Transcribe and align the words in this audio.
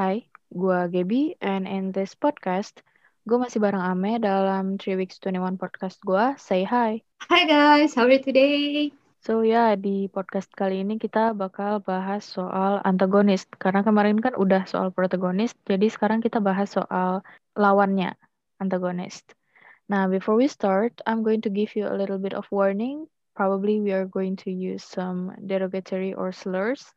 Hai, 0.00 0.24
gue 0.48 0.80
Gaby, 0.88 1.36
and 1.44 1.68
in 1.68 1.92
this 1.92 2.16
podcast, 2.16 2.80
gue 3.28 3.36
masih 3.36 3.60
bareng 3.60 3.84
Ame 3.84 4.16
dalam 4.16 4.80
3 4.80 4.96
Weeks 4.96 5.20
21 5.20 5.60
podcast 5.60 6.00
gue, 6.00 6.24
Say 6.40 6.64
Hi. 6.64 7.04
Hi 7.28 7.44
guys, 7.44 7.92
how 7.92 8.08
are 8.08 8.16
you 8.16 8.24
today? 8.24 8.88
So 9.20 9.44
ya, 9.44 9.76
di 9.76 10.08
podcast 10.08 10.48
kali 10.56 10.80
ini 10.80 10.96
kita 10.96 11.36
bakal 11.36 11.84
bahas 11.84 12.24
soal 12.24 12.80
antagonis. 12.80 13.44
Karena 13.60 13.84
kemarin 13.84 14.16
kan 14.24 14.32
udah 14.40 14.64
soal 14.64 14.88
protagonis, 14.88 15.52
jadi 15.68 15.92
sekarang 15.92 16.24
kita 16.24 16.40
bahas 16.40 16.72
soal 16.72 17.20
lawannya, 17.52 18.16
antagonis. 18.56 19.20
Nah, 19.92 20.08
before 20.08 20.40
we 20.40 20.48
start, 20.48 20.96
I'm 21.04 21.20
going 21.20 21.44
to 21.44 21.52
give 21.52 21.76
you 21.76 21.84
a 21.84 21.92
little 21.92 22.16
bit 22.16 22.32
of 22.32 22.48
warning. 22.48 23.04
Probably 23.36 23.84
we 23.84 23.92
are 23.92 24.08
going 24.08 24.40
to 24.40 24.48
use 24.48 24.80
some 24.80 25.36
derogatory 25.44 26.16
or 26.16 26.32
slurs. 26.32 26.88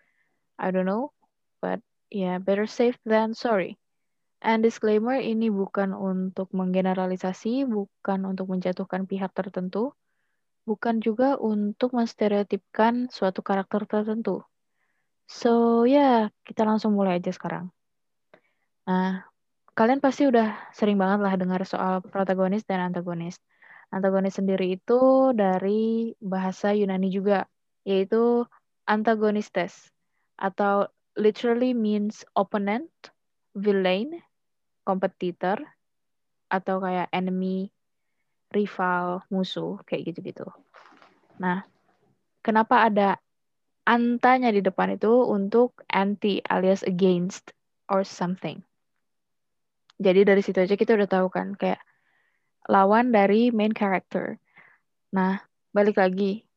I 0.56 0.72
don't 0.72 0.88
know, 0.88 1.12
but 1.60 1.84
yeah, 2.14 2.38
better 2.38 2.70
safe 2.70 2.96
than 3.04 3.34
sorry. 3.34 3.82
And 4.44 4.62
disclaimer, 4.62 5.18
ini 5.18 5.50
bukan 5.50 5.98
untuk 5.98 6.54
menggeneralisasi, 6.54 7.66
bukan 7.66 8.30
untuk 8.30 8.54
menjatuhkan 8.54 9.10
pihak 9.10 9.34
tertentu, 9.34 9.98
bukan 10.70 11.02
juga 11.02 11.40
untuk 11.42 11.96
menstereotipkan 11.98 13.10
suatu 13.10 13.42
karakter 13.42 13.90
tertentu. 13.90 14.46
So, 15.26 15.84
ya, 15.90 15.98
yeah, 15.98 16.20
kita 16.46 16.68
langsung 16.68 16.94
mulai 16.94 17.18
aja 17.18 17.32
sekarang. 17.32 17.72
Nah, 18.84 19.24
kalian 19.74 20.04
pasti 20.04 20.28
udah 20.28 20.70
sering 20.76 21.00
banget 21.00 21.24
lah 21.24 21.34
dengar 21.40 21.64
soal 21.64 22.04
protagonis 22.04 22.68
dan 22.68 22.92
antagonis. 22.92 23.40
Antagonis 23.96 24.36
sendiri 24.36 24.76
itu 24.76 25.32
dari 25.32 26.12
bahasa 26.20 26.76
Yunani 26.76 27.08
juga, 27.08 27.48
yaitu 27.88 28.44
antagonistes, 28.84 29.88
atau 30.36 30.92
literally 31.18 31.74
means 31.74 32.26
opponent, 32.34 32.90
villain, 33.54 34.22
kompetitor, 34.86 35.62
atau 36.50 36.82
kayak 36.82 37.10
enemy, 37.10 37.74
rival, 38.54 39.26
musuh, 39.34 39.82
kayak 39.90 40.14
gitu-gitu. 40.14 40.46
Nah, 41.42 41.66
kenapa 42.46 42.86
ada 42.86 43.18
antanya 43.84 44.54
di 44.54 44.64
depan 44.64 44.96
itu 44.96 45.12
untuk 45.28 45.82
anti 45.92 46.40
alias 46.48 46.86
against 46.88 47.52
or 47.92 48.06
something. 48.08 48.64
Jadi 50.00 50.26
dari 50.26 50.42
situ 50.42 50.58
aja 50.60 50.76
kita 50.76 50.96
udah 50.96 51.10
tahu 51.10 51.28
kan 51.30 51.54
kayak 51.56 51.80
lawan 52.72 53.12
dari 53.12 53.52
main 53.52 53.76
character. 53.76 54.40
Nah, 55.14 55.44
balik 55.76 56.00
lagi. 56.00 56.48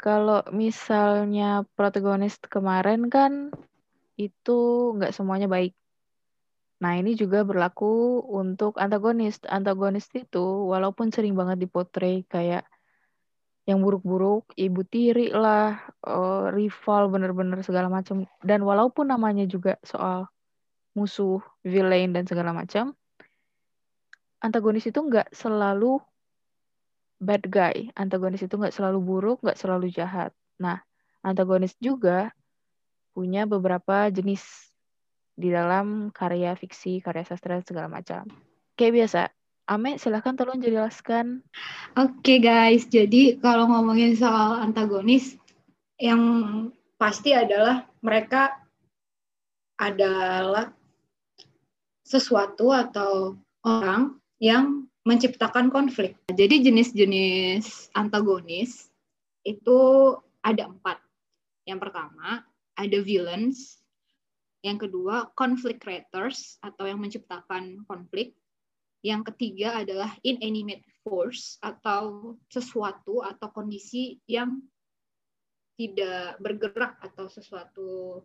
Kalau 0.00 0.42
misalnya 0.50 1.64
protagonis 1.78 2.36
kemarin 2.42 3.08
kan 3.08 3.54
itu 4.18 4.58
nggak 4.96 5.14
semuanya 5.14 5.46
baik. 5.50 5.74
Nah, 6.82 7.00
ini 7.00 7.16
juga 7.16 7.46
berlaku 7.46 8.20
untuk 8.28 8.76
antagonis. 8.76 9.40
Antagonis 9.48 10.10
itu 10.12 10.68
walaupun 10.68 11.08
sering 11.14 11.32
banget 11.32 11.64
dipotret 11.64 12.28
kayak 12.28 12.68
yang 13.64 13.80
buruk-buruk, 13.80 14.52
ibu 14.60 14.84
tiri 14.84 15.32
lah, 15.32 15.80
uh, 16.04 16.52
rival 16.52 17.08
bener-bener 17.08 17.64
segala 17.64 17.88
macam. 17.88 18.28
Dan 18.44 18.60
walaupun 18.60 19.08
namanya 19.08 19.48
juga 19.48 19.80
soal 19.80 20.28
musuh, 20.92 21.40
villain 21.64 22.12
dan 22.12 22.28
segala 22.28 22.52
macam, 22.52 22.92
antagonis 24.44 24.84
itu 24.84 25.00
nggak 25.00 25.32
selalu 25.32 25.96
bad 27.24 27.48
guy. 27.48 27.88
Antagonis 27.96 28.44
itu 28.44 28.52
nggak 28.60 28.76
selalu 28.76 29.00
buruk, 29.00 29.38
nggak 29.40 29.56
selalu 29.56 29.88
jahat. 29.88 30.36
Nah, 30.60 30.84
antagonis 31.24 31.72
juga 31.80 32.36
punya 33.14 33.46
beberapa 33.46 34.10
jenis 34.10 34.42
di 35.34 35.50
dalam 35.50 36.10
karya 36.10 36.58
fiksi, 36.58 36.98
karya 36.98 37.22
sastra, 37.22 37.62
segala 37.62 37.86
macam. 37.86 38.26
Kayak 38.74 38.94
biasa, 39.06 39.20
Ame, 39.64 39.96
silahkan 39.96 40.36
tolong 40.36 40.60
jelaskan. 40.60 41.40
Oke 41.96 42.36
okay, 42.36 42.38
guys, 42.42 42.84
jadi 42.90 43.40
kalau 43.40 43.70
ngomongin 43.70 44.12
soal 44.18 44.60
antagonis, 44.60 45.38
yang 45.96 46.20
pasti 47.00 47.32
adalah 47.32 47.86
mereka 48.04 48.60
adalah 49.80 50.70
sesuatu 52.04 52.70
atau 52.70 53.40
orang 53.64 54.20
yang 54.38 54.84
menciptakan 55.08 55.72
konflik. 55.72 56.20
Jadi 56.28 56.64
jenis-jenis 56.68 57.92
antagonis 57.96 58.92
itu 59.44 59.80
ada 60.44 60.68
empat. 60.68 61.00
Yang 61.64 61.88
pertama 61.88 62.44
ada 62.74 62.98
villains, 63.02 63.78
yang 64.64 64.80
kedua 64.80 65.28
conflict 65.36 65.84
creators 65.84 66.56
atau 66.64 66.88
yang 66.88 66.98
menciptakan 66.98 67.84
konflik, 67.84 68.32
yang 69.04 69.20
ketiga 69.20 69.84
adalah 69.84 70.16
inanimate 70.24 70.84
force 71.04 71.60
atau 71.60 72.34
sesuatu 72.48 73.20
atau 73.20 73.52
kondisi 73.52 74.16
yang 74.24 74.64
tidak 75.76 76.40
bergerak 76.40 76.96
atau 77.04 77.28
sesuatu 77.28 78.22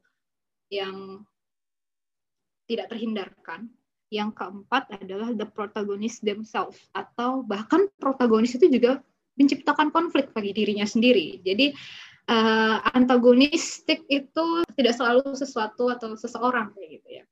yang 0.71 1.19
tidak 2.69 2.87
terhindarkan. 2.87 3.67
Yang 4.09 4.41
keempat 4.41 4.89
adalah 4.89 5.29
the 5.37 5.45
protagonist 5.45 6.25
themselves 6.25 6.81
atau 6.97 7.45
bahkan 7.45 7.85
protagonis 8.01 8.57
itu 8.57 8.65
juga 8.71 9.05
menciptakan 9.37 9.93
konflik 9.93 10.33
bagi 10.33 10.55
dirinya 10.55 10.87
sendiri. 10.87 11.43
Jadi 11.45 11.75
uh, 12.29 12.77
antagonistik 12.93 14.05
itu 14.07 14.45
tidak 14.77 14.93
selalu 14.93 15.33
sesuatu 15.33 15.89
atau 15.89 16.13
seseorang 16.13 16.71
kayak 16.77 17.01
gitu 17.01 17.09
ya. 17.21 17.23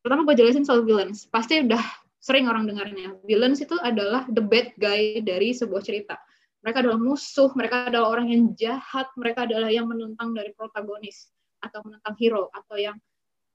Pertama 0.00 0.24
gue 0.24 0.38
jelasin 0.38 0.64
soal 0.64 0.86
villains. 0.86 1.28
Pasti 1.28 1.60
udah 1.60 1.82
sering 2.22 2.46
orang 2.46 2.64
dengarnya. 2.70 3.18
Villains 3.26 3.60
itu 3.60 3.76
adalah 3.82 4.24
the 4.30 4.40
bad 4.40 4.72
guy 4.80 5.20
dari 5.20 5.52
sebuah 5.52 5.82
cerita. 5.84 6.16
Mereka 6.60 6.84
adalah 6.84 7.00
musuh, 7.00 7.50
mereka 7.56 7.88
adalah 7.88 8.12
orang 8.12 8.28
yang 8.32 8.52
jahat, 8.52 9.08
mereka 9.16 9.48
adalah 9.48 9.72
yang 9.72 9.88
menentang 9.88 10.36
dari 10.36 10.52
protagonis 10.52 11.32
atau 11.60 11.80
menentang 11.84 12.16
hero 12.20 12.52
atau 12.52 12.76
yang 12.76 12.96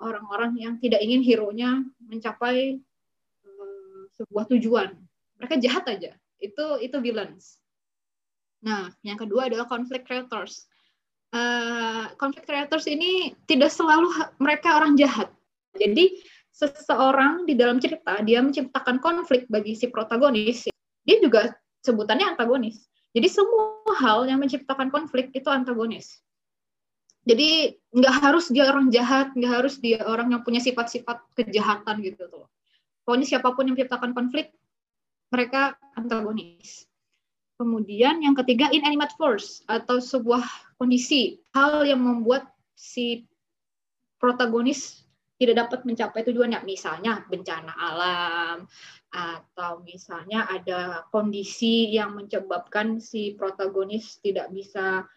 orang-orang 0.01 0.57
yang 0.57 0.73
tidak 0.81 1.01
ingin 1.05 1.21
hero-nya 1.21 1.85
mencapai 2.01 2.81
uh, 3.45 4.03
sebuah 4.17 4.49
tujuan. 4.57 4.97
Mereka 5.37 5.61
jahat 5.61 5.85
aja. 5.85 6.17
Itu 6.41 6.81
itu 6.81 6.97
villains. 6.97 7.61
Nah, 8.63 8.93
yang 9.03 9.19
kedua 9.19 9.51
adalah 9.51 9.67
conflict 9.67 10.07
creators. 10.07 10.69
Uh, 11.35 12.07
conflict 12.15 12.47
creators 12.47 12.87
ini 12.87 13.35
tidak 13.49 13.73
selalu 13.73 14.07
mereka 14.39 14.79
orang 14.79 14.95
jahat. 14.95 15.27
Jadi 15.75 16.23
seseorang 16.55 17.43
di 17.43 17.59
dalam 17.59 17.83
cerita 17.83 18.23
dia 18.23 18.39
menciptakan 18.39 19.03
konflik 19.03 19.43
bagi 19.51 19.75
si 19.75 19.91
protagonis, 19.91 20.71
dia 21.03 21.17
juga 21.19 21.51
sebutannya 21.83 22.31
antagonis. 22.31 22.87
Jadi 23.11 23.27
semua 23.27 23.83
hal 23.99 24.27
yang 24.27 24.39
menciptakan 24.39 24.87
konflik 24.87 25.35
itu 25.35 25.47
antagonis. 25.51 26.23
Jadi 27.25 27.73
nggak 27.91 28.15
harus 28.21 28.47
dia 28.53 28.69
orang 28.69 28.93
jahat, 28.93 29.33
nggak 29.33 29.51
harus 29.51 29.81
dia 29.81 30.03
orang 30.05 30.31
yang 30.31 30.45
punya 30.45 30.61
sifat-sifat 30.61 31.25
kejahatan 31.35 31.99
gitu 32.05 32.29
tuh. 32.29 32.45
Pokoknya 33.03 33.27
siapa 33.37 33.51
pun 33.51 33.65
yang 33.67 33.75
menciptakan 33.75 34.13
konflik, 34.13 34.53
mereka 35.33 35.75
antagonis. 35.97 36.85
Kemudian 37.55 38.19
yang 38.19 38.35
ketiga 38.35 38.67
inanimate 38.67 39.15
force 39.15 39.63
atau 39.65 40.03
sebuah 40.03 40.43
kondisi, 40.75 41.39
hal 41.55 41.87
yang 41.87 42.03
membuat 42.03 42.51
si 42.75 43.23
protagonis 44.19 45.07
tidak 45.39 45.67
dapat 45.67 45.87
mencapai 45.87 46.23
tujuannya, 46.27 46.63
misalnya 46.67 47.23
bencana 47.27 47.71
alam 47.75 48.67
atau 49.15 49.79
misalnya 49.87 50.47
ada 50.51 51.07
kondisi 51.07 51.95
yang 51.95 52.19
menyebabkan 52.19 52.99
si 52.99 53.35
protagonis 53.39 54.19
tidak 54.19 54.51
bisa 54.51 55.07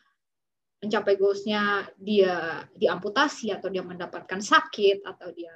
mencapai 0.79 1.19
goalsnya 1.19 1.91
dia 1.99 2.63
diamputasi 2.79 3.51
atau 3.51 3.67
dia 3.67 3.83
mendapatkan 3.83 4.39
sakit 4.39 5.03
atau 5.03 5.35
dia 5.35 5.51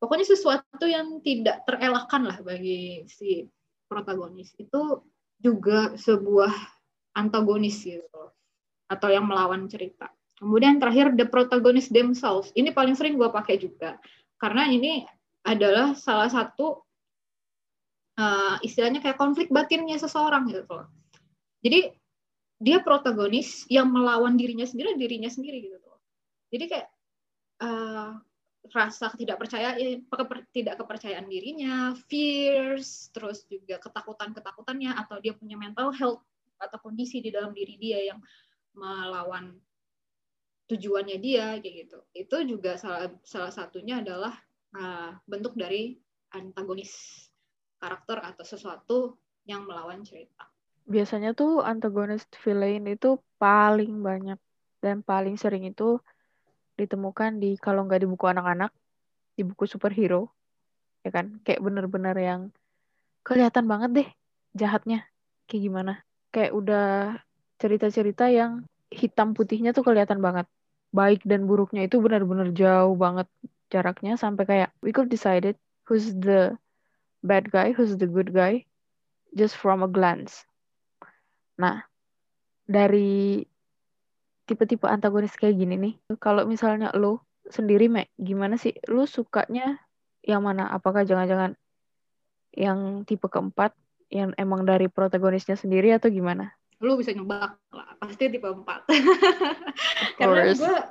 pokoknya 0.00 0.26
sesuatu 0.28 0.84
yang 0.88 1.20
tidak 1.20 1.64
terelakkan 1.68 2.24
lah 2.24 2.40
bagi 2.40 3.04
si 3.04 3.44
protagonis. 3.86 4.56
Itu 4.56 5.04
juga 5.40 5.96
sebuah 5.96 6.52
antagonis 7.16 7.80
gitu 7.82 8.22
atau 8.86 9.08
yang 9.08 9.24
melawan 9.26 9.66
cerita. 9.66 10.12
Kemudian 10.36 10.80
terakhir 10.80 11.12
the 11.16 11.28
protagonist 11.28 11.92
themselves. 11.92 12.48
Ini 12.56 12.72
paling 12.72 12.96
sering 12.96 13.16
gue 13.16 13.28
pakai 13.28 13.60
juga 13.60 14.00
karena 14.40 14.68
ini 14.72 15.04
adalah 15.44 15.96
salah 15.96 16.28
satu 16.28 16.80
uh, 18.20 18.56
istilahnya 18.64 19.00
kayak 19.00 19.20
konflik 19.20 19.48
batinnya 19.52 19.96
seseorang 20.00 20.48
gitu 20.48 20.64
loh. 20.68 20.88
Jadi 21.60 21.92
dia 22.60 22.80
protagonis 22.84 23.64
yang 23.72 23.88
melawan 23.88 24.36
dirinya 24.36 24.68
sendiri 24.68 24.96
dirinya 24.96 25.28
sendiri 25.32 25.64
gitu 25.64 25.76
loh. 25.80 26.00
Jadi 26.52 26.64
kayak 26.68 26.88
uh, 27.64 28.16
rasa 28.68 29.08
tidak 29.16 29.40
percaya 29.40 29.72
tidak 30.52 30.74
kepercayaan 30.76 31.26
dirinya, 31.26 31.96
fears, 32.06 33.08
terus 33.10 33.48
juga 33.48 33.80
ketakutan-ketakutannya 33.80 34.92
atau 35.00 35.16
dia 35.18 35.32
punya 35.32 35.56
mental 35.56 35.90
health 35.96 36.20
atau 36.60 36.78
kondisi 36.84 37.24
di 37.24 37.32
dalam 37.32 37.56
diri 37.56 37.80
dia 37.80 38.12
yang 38.12 38.20
melawan 38.76 39.56
tujuannya 40.70 41.18
dia 41.18 41.58
kayak 41.58 41.88
gitu 41.88 41.98
itu 42.14 42.36
juga 42.46 42.78
salah 42.78 43.10
salah 43.26 43.50
satunya 43.50 43.98
adalah 43.98 44.38
uh, 44.78 45.18
bentuk 45.26 45.58
dari 45.58 45.98
antagonis 46.30 47.26
karakter 47.82 48.22
atau 48.22 48.44
sesuatu 48.46 48.98
yang 49.48 49.66
melawan 49.66 50.04
cerita. 50.06 50.46
Biasanya 50.86 51.34
tuh 51.34 51.64
antagonis 51.64 52.22
villain 52.44 52.86
itu 52.86 53.18
paling 53.40 53.98
banyak 53.98 54.38
dan 54.78 55.02
paling 55.02 55.34
sering 55.34 55.66
itu 55.66 55.98
ditemukan 56.80 57.40
di 57.40 57.60
kalau 57.60 57.84
nggak 57.84 58.00
di 58.02 58.08
buku 58.08 58.24
anak-anak, 58.28 58.72
di 59.36 59.42
buku 59.44 59.68
superhero, 59.68 60.32
ya 61.04 61.10
kan? 61.12 61.40
Kayak 61.44 61.60
bener-bener 61.60 62.16
yang 62.16 62.40
kelihatan 63.24 63.68
banget 63.68 63.90
deh 63.92 64.08
jahatnya 64.56 65.06
kayak 65.46 65.62
gimana. 65.68 65.92
Kayak 66.32 66.52
udah 66.56 66.88
cerita-cerita 67.60 68.32
yang 68.32 68.64
hitam 68.90 69.36
putihnya 69.36 69.76
tuh 69.76 69.84
kelihatan 69.84 70.18
banget. 70.18 70.48
Baik 70.90 71.22
dan 71.22 71.46
buruknya 71.46 71.86
itu 71.86 72.02
benar-benar 72.02 72.50
jauh 72.50 72.96
banget 72.98 73.30
jaraknya 73.70 74.18
sampai 74.18 74.44
kayak 74.48 74.70
we 74.82 74.90
could 74.90 75.06
decided 75.06 75.54
who's 75.86 76.10
the 76.18 76.58
bad 77.22 77.46
guy, 77.54 77.70
who's 77.70 77.94
the 77.94 78.08
good 78.10 78.34
guy 78.34 78.66
just 79.34 79.54
from 79.54 79.86
a 79.86 79.90
glance. 79.90 80.42
Nah, 81.60 81.84
dari 82.66 83.44
tipe-tipe 84.50 84.90
antagonis 84.90 85.38
kayak 85.38 85.54
gini 85.54 85.78
nih, 85.78 85.94
kalau 86.18 86.42
misalnya 86.42 86.90
lo 86.98 87.22
sendiri, 87.46 87.86
Mek, 87.86 88.10
gimana 88.18 88.58
sih? 88.58 88.74
Lo 88.90 89.06
sukanya 89.06 89.78
yang 90.26 90.42
mana? 90.42 90.66
Apakah 90.74 91.06
jangan-jangan 91.06 91.54
yang 92.58 93.06
tipe 93.06 93.30
keempat, 93.30 93.70
yang 94.10 94.34
emang 94.34 94.66
dari 94.66 94.90
protagonisnya 94.90 95.54
sendiri 95.54 95.94
atau 95.94 96.10
gimana? 96.10 96.50
Lu 96.82 96.98
bisa 96.98 97.14
nebak 97.14 97.62
lah, 97.70 97.94
pasti 98.02 98.26
tipe 98.26 98.50
empat. 98.50 98.90
Karena 100.18 100.50
gue, 100.50 100.58
oke, 100.58 100.82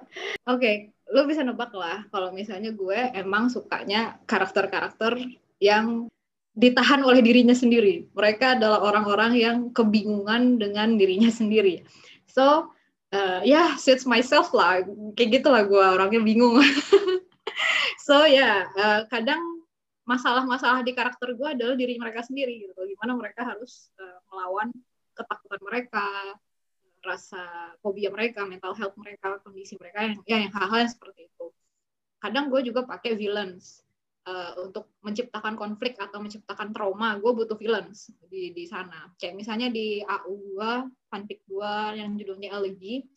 okay, 0.47 0.95
lu 1.11 1.27
bisa 1.27 1.43
nebak 1.43 1.75
lah 1.75 2.07
kalau 2.15 2.31
misalnya 2.31 2.71
gue 2.71 3.11
emang 3.11 3.51
sukanya 3.51 4.21
karakter-karakter 4.23 5.19
yang 5.59 6.07
ditahan 6.55 7.03
oleh 7.03 7.19
dirinya 7.19 7.57
sendiri. 7.57 8.07
Mereka 8.15 8.55
adalah 8.55 8.79
orang-orang 8.85 9.35
yang 9.35 9.57
kebingungan 9.75 10.61
dengan 10.61 10.95
dirinya 10.95 11.27
sendiri. 11.27 11.83
So, 12.29 12.71
uh, 13.13 13.41
ya 13.41 13.45
yeah, 13.45 13.69
suits 13.75 14.05
myself 14.05 14.53
lah. 14.53 14.85
Kayak 15.17 15.41
gitu 15.41 15.47
lah 15.49 15.63
gue 15.65 15.85
orangnya 15.99 16.21
bingung. 16.21 16.59
so 18.05 18.25
ya, 18.25 18.29
yeah, 18.29 18.57
uh, 18.77 19.01
kadang 19.09 19.41
masalah-masalah 20.09 20.81
di 20.81 20.97
karakter 20.97 21.37
gue 21.37 21.49
adalah 21.53 21.77
diri 21.77 21.97
mereka 22.01 22.25
sendiri 22.25 22.65
gitu. 22.65 22.79
Gimana 22.85 23.13
mereka 23.17 23.45
harus 23.45 23.93
uh, 24.01 24.19
melawan 24.33 24.73
ketakutan 25.13 25.61
mereka, 25.61 26.05
rasa 27.05 27.41
fobia 27.83 28.09
mereka, 28.09 28.43
mental 28.43 28.73
health 28.73 28.95
mereka, 28.97 29.37
kondisi 29.45 29.77
mereka 29.77 30.09
yang 30.09 30.15
ya 30.25 30.37
yang 30.47 30.53
hal-hal 30.53 30.87
yang 30.87 30.91
seperti 30.91 31.29
itu. 31.29 31.45
Kadang 32.19 32.51
gue 32.51 32.61
juga 32.65 32.83
pakai 32.83 33.15
villains 33.15 33.85
uh, 34.29 34.51
untuk 34.61 34.93
menciptakan 35.01 35.57
konflik 35.57 35.97
atau 35.97 36.21
menciptakan 36.21 36.69
trauma. 36.69 37.17
Gue 37.17 37.33
butuh 37.33 37.57
villains 37.57 38.13
di 38.29 38.53
di 38.53 38.65
sana. 38.69 39.09
Kayak 39.17 39.35
misalnya 39.41 39.67
di 39.73 40.05
AU 40.05 40.33
gue, 40.53 40.73
fanfic 41.09 41.41
gue 41.49 41.73
yang 41.97 42.13
judulnya 42.13 42.53
Elegy, 42.53 43.09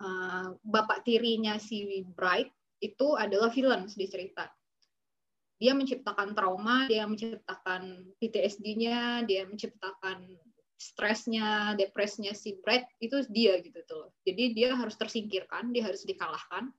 uh, 0.00 0.56
bapak 0.64 1.04
tirinya 1.04 1.60
si 1.60 1.84
Bright 2.16 2.48
itu 2.80 3.14
adalah 3.18 3.52
villains 3.52 3.92
di 3.92 4.08
cerita. 4.08 4.48
Dia 5.58 5.74
menciptakan 5.74 6.38
trauma, 6.38 6.86
dia 6.86 7.02
menciptakan 7.02 8.14
PTSD-nya, 8.22 9.26
dia 9.26 9.42
menciptakan 9.42 10.38
stresnya, 10.78 11.74
depresnya 11.74 12.30
si 12.38 12.54
Brad 12.62 12.86
itu 13.02 13.26
dia 13.26 13.58
gitu 13.58 13.82
tuh. 13.82 14.14
Jadi 14.22 14.54
dia 14.54 14.78
harus 14.78 14.94
tersingkirkan, 14.94 15.74
dia 15.74 15.90
harus 15.90 16.06
dikalahkan 16.06 16.70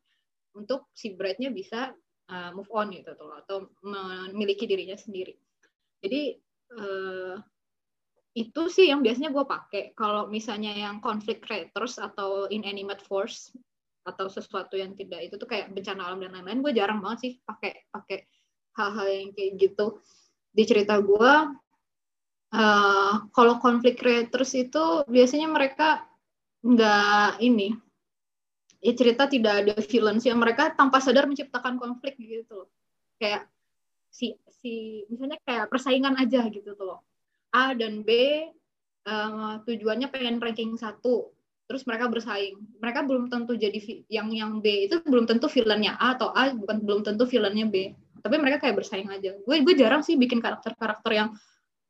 untuk 0.56 0.88
si 0.96 1.12
Bradnya 1.12 1.52
bisa 1.52 1.92
uh, 2.30 2.50
move 2.54 2.70
on 2.72 2.94
gitu 2.94 3.12
tuh 3.18 3.34
atau 3.34 3.58
memiliki 3.84 4.70
dirinya 4.70 4.96
sendiri. 4.96 5.36
Jadi 6.00 6.38
uh, 6.78 7.36
itu 8.38 8.62
sih 8.72 8.88
yang 8.88 9.02
biasanya 9.02 9.34
gue 9.34 9.46
pakai. 9.46 9.84
Kalau 9.98 10.30
misalnya 10.30 10.72
yang 10.72 11.02
conflict 11.04 11.44
creators 11.44 12.00
atau 12.00 12.48
inanimate 12.48 13.04
force 13.04 13.52
atau 14.08 14.31
sesuatu 14.31 14.80
yang 14.80 14.96
tidak 14.96 15.28
itu 15.28 15.36
tuh 15.36 15.50
kayak 15.50 15.76
bencana 15.76 16.08
alam 16.08 16.24
dan 16.24 16.34
lain-lain, 16.34 16.64
gue 16.64 16.74
jarang 16.74 17.04
banget 17.04 17.20
sih 17.20 17.34
pakai 17.44 17.90
pakai 17.92 18.26
hal-hal 18.80 19.08
yang 19.12 19.30
kayak 19.36 19.52
gitu 19.60 20.00
di 20.56 20.64
cerita 20.64 20.98
gue 21.04 21.34
uh, 22.56 23.14
kalau 23.36 23.56
konflik 23.62 24.00
creators 24.00 24.56
itu 24.56 25.06
biasanya 25.06 25.50
mereka 25.52 26.08
nggak 26.64 27.40
ini 27.44 27.75
ya 28.80 28.94
cerita 28.96 29.28
tidak 29.28 29.54
ada 29.64 29.76
villains 29.84 30.24
yang 30.24 30.40
mereka 30.40 30.72
tanpa 30.72 31.04
sadar 31.04 31.28
menciptakan 31.28 31.76
konflik 31.76 32.16
gitu 32.16 32.66
loh 32.66 32.70
kayak 33.20 33.48
si 34.10 34.40
si 34.48 35.04
misalnya 35.12 35.38
kayak 35.44 35.68
persaingan 35.68 36.16
aja 36.16 36.48
gitu 36.48 36.74
tuh 36.74 36.96
loh 36.96 37.00
A 37.52 37.76
dan 37.76 38.02
B 38.02 38.10
uh, 39.06 39.60
tujuannya 39.68 40.08
pengen 40.10 40.40
ranking 40.40 40.80
satu 40.80 41.31
terus 41.70 41.86
mereka 41.86 42.10
bersaing 42.10 42.58
mereka 42.81 43.06
belum 43.06 43.30
tentu 43.30 43.54
jadi 43.54 43.78
yang 44.10 44.31
yang 44.34 44.64
B 44.64 44.90
itu 44.90 45.04
belum 45.06 45.30
tentu 45.30 45.46
villainnya 45.52 46.00
A 46.00 46.18
atau 46.18 46.34
A 46.34 46.50
bukan 46.56 46.82
belum 46.82 47.02
tentu 47.06 47.30
villainnya 47.30 47.68
B 47.68 47.94
tapi 48.20 48.36
mereka 48.42 48.64
kayak 48.64 48.80
bersaing 48.80 49.12
aja 49.12 49.38
gue 49.38 49.56
gue 49.62 49.74
jarang 49.78 50.02
sih 50.02 50.18
bikin 50.18 50.42
karakter 50.42 50.74
karakter 50.80 51.12
yang 51.14 51.30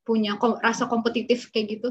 punya 0.10 0.42
kom 0.42 0.58
rasa 0.58 0.90
kompetitif 0.90 1.54
kayak 1.54 1.78
gitu. 1.78 1.90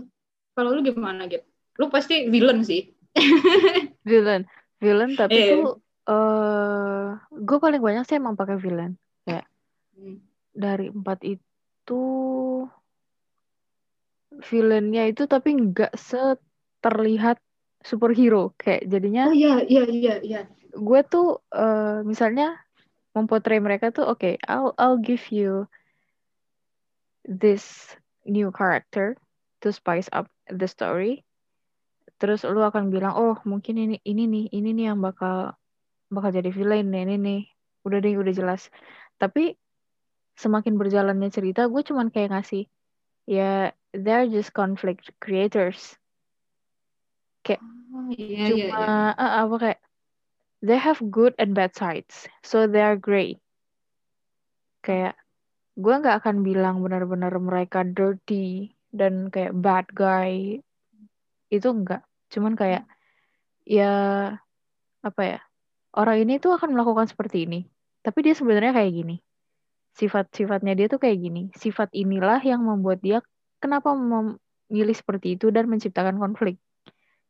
Kalau 0.59 0.75
lu 0.75 0.83
gimana 0.83 1.31
gitu? 1.31 1.47
Lu 1.79 1.87
pasti 1.87 2.27
villain 2.27 2.67
sih. 2.67 2.91
villain, 4.11 4.43
villain 4.79 5.13
tapi 5.19 5.39
yeah. 5.39 5.51
tuh 5.55 5.83
uh, 6.09 7.19
gue 7.35 7.59
paling 7.59 7.83
banyak 7.83 8.05
sih 8.09 8.17
emang 8.19 8.39
pakai 8.39 8.57
villain. 8.57 8.97
Kayak 9.27 9.47
hmm. 9.99 10.19
dari 10.55 10.87
empat 10.91 11.19
itu 11.27 12.05
villainnya 14.39 15.09
itu 15.11 15.27
tapi 15.27 15.57
nggak 15.57 15.93
seterlihat 15.99 17.39
superhero 17.83 18.55
kayak 18.59 18.87
jadinya. 18.87 19.31
Oh 19.31 19.37
iya 19.37 19.63
iya 19.67 19.85
iya 19.87 20.15
iya. 20.23 20.41
Gue 20.73 21.03
tuh 21.05 21.43
uh, 21.53 22.03
misalnya 22.07 22.59
mempotret 23.17 23.59
mereka 23.59 23.91
tuh 23.91 24.07
oke, 24.07 24.21
okay, 24.23 24.35
I'll 24.47 24.75
I'll 24.79 25.01
give 25.01 25.23
you 25.35 25.67
this 27.27 27.97
new 28.29 28.53
character 28.55 29.17
to 29.65 29.75
spice 29.75 30.07
up 30.15 30.31
the 30.47 30.71
story 30.71 31.28
terus 32.19 32.43
lu 32.43 32.61
akan 32.61 32.91
bilang 32.91 33.15
oh 33.15 33.38
mungkin 33.47 33.79
ini 33.79 33.97
ini 34.03 34.26
nih 34.26 34.44
ini 34.50 34.69
nih 34.75 34.85
yang 34.93 34.99
bakal 34.99 35.55
bakal 36.11 36.31
jadi 36.35 36.50
villain 36.50 36.91
nih 36.91 37.03
ini 37.06 37.17
nih. 37.17 37.41
Udah 37.87 37.99
deh 38.03 38.15
udah 38.19 38.35
jelas. 38.35 38.69
Tapi 39.17 39.55
semakin 40.38 40.79
berjalannya 40.79 41.31
cerita 41.31 41.67
gue 41.67 41.82
cuman 41.82 42.15
kayak 42.15 42.31
ngasih 42.34 42.70
ya 43.27 43.75
they're 43.94 44.27
just 44.27 44.51
conflict 44.51 45.15
creators. 45.22 45.94
Kayak 47.46 47.63
oh, 47.94 48.10
iya, 48.13 48.27
iya 48.27 48.46
cuma 48.51 48.58
iya, 48.58 48.69
iya. 48.69 49.15
Uh, 49.15 49.32
apa 49.46 49.55
kayak 49.63 49.81
they 50.58 50.79
have 50.79 50.98
good 51.15 51.34
and 51.39 51.55
bad 51.55 51.70
sides 51.70 52.27
so 52.43 52.67
they're 52.67 52.98
gray 52.98 53.39
kayak 54.82 55.15
gue 55.79 55.94
nggak 55.94 56.25
akan 56.25 56.43
bilang 56.43 56.82
benar-benar 56.82 57.31
mereka 57.39 57.87
dirty 57.87 58.75
dan 58.89 59.29
kayak 59.29 59.53
bad 59.53 59.87
guy. 59.93 60.58
Itu 61.53 61.70
enggak 61.77 62.07
cuman 62.29 62.55
kayak 62.55 62.85
ya 63.69 63.93
apa 65.05 65.23
ya 65.25 65.41
orang 65.97 66.23
ini 66.23 66.39
tuh 66.39 66.55
akan 66.55 66.77
melakukan 66.77 67.08
seperti 67.08 67.49
ini. 67.49 67.61
Tapi 68.05 68.19
dia 68.23 68.35
sebenarnya 68.37 68.77
kayak 68.77 68.93
gini. 68.93 69.17
Sifat-sifatnya 69.99 70.79
dia 70.79 70.87
tuh 70.87 71.03
kayak 71.03 71.19
gini. 71.19 71.43
Sifat 71.58 71.91
inilah 71.91 72.39
yang 72.44 72.63
membuat 72.63 73.03
dia 73.03 73.19
kenapa 73.58 73.93
memilih 73.99 74.94
seperti 74.94 75.35
itu 75.35 75.51
dan 75.51 75.67
menciptakan 75.67 76.20
konflik. 76.23 76.61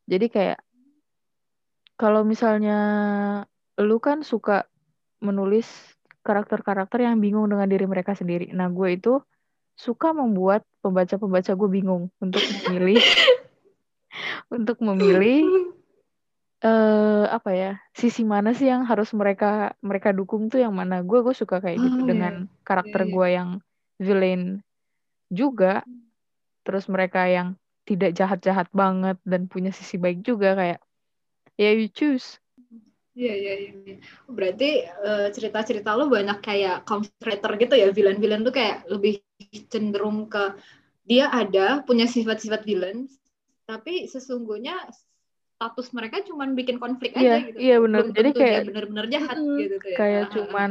Jadi 0.04 0.26
kayak 0.28 0.60
kalau 1.98 2.22
misalnya 2.22 2.78
lu 3.80 3.98
kan 3.98 4.22
suka 4.22 4.68
menulis 5.18 5.66
karakter-karakter 6.22 7.02
yang 7.02 7.18
bingung 7.18 7.48
dengan 7.48 7.66
diri 7.66 7.88
mereka 7.88 8.12
sendiri. 8.12 8.52
Nah, 8.52 8.68
gue 8.68 8.94
itu 8.94 9.18
suka 9.78 10.12
membuat 10.12 10.66
pembaca-pembaca 10.84 11.54
gue 11.54 11.68
bingung 11.70 12.10
untuk 12.20 12.42
memilih 12.68 13.00
untuk 14.48 14.80
memilih 14.80 15.72
uh, 16.64 17.28
apa 17.28 17.50
ya 17.52 17.72
sisi 17.92 18.24
mana 18.24 18.56
sih 18.56 18.66
yang 18.68 18.88
harus 18.88 19.12
mereka 19.12 19.76
mereka 19.84 20.10
dukung 20.10 20.48
tuh 20.48 20.62
yang 20.62 20.74
mana 20.74 21.04
gue 21.04 21.20
gue 21.20 21.34
suka 21.36 21.60
kayak 21.62 21.78
gitu 21.78 22.00
oh, 22.02 22.08
dengan 22.08 22.34
yeah. 22.48 22.64
karakter 22.64 23.04
yeah, 23.04 23.08
yeah. 23.08 23.14
gue 23.14 23.28
yang 23.28 23.48
villain 23.98 24.42
juga 25.28 25.84
terus 26.64 26.88
mereka 26.88 27.28
yang 27.28 27.54
tidak 27.88 28.12
jahat-jahat 28.12 28.68
banget 28.72 29.16
dan 29.24 29.48
punya 29.48 29.72
sisi 29.72 29.96
baik 29.96 30.20
juga 30.24 30.56
kayak 30.56 30.80
ya 31.56 31.70
you 31.72 31.88
choose 31.88 32.40
Iya, 33.18 33.34
iya, 33.34 33.54
iya. 33.66 33.96
Berarti 34.30 34.86
uh, 34.86 35.26
cerita-cerita 35.34 35.90
lo 35.98 36.06
banyak 36.06 36.38
kayak 36.38 36.86
comforter 36.86 37.58
gitu 37.58 37.74
ya, 37.74 37.90
villain-villain 37.90 38.46
tuh 38.46 38.54
kayak 38.54 38.86
lebih 38.86 39.18
cenderung 39.66 40.30
ke 40.30 40.54
dia 41.02 41.26
ada 41.26 41.82
punya 41.82 42.06
sifat-sifat 42.06 42.62
villain, 42.62 43.10
tapi 43.68 44.08
sesungguhnya 44.08 44.88
status 45.60 45.92
mereka 45.92 46.24
cuma 46.24 46.48
bikin 46.48 46.80
konflik 46.80 47.12
iya, 47.12 47.36
aja 47.36 47.46
gitu. 47.52 47.56
Iya, 47.60 47.76
benar. 47.84 48.00
Jadi 48.16 48.30
kayak 48.32 48.60
benar-benar 48.72 49.06
jahat 49.12 49.36
mm, 49.36 49.58
gitu 49.60 49.76
tuh 49.76 49.90
ya. 49.92 49.98
Kayak 50.00 50.24
cuman 50.32 50.70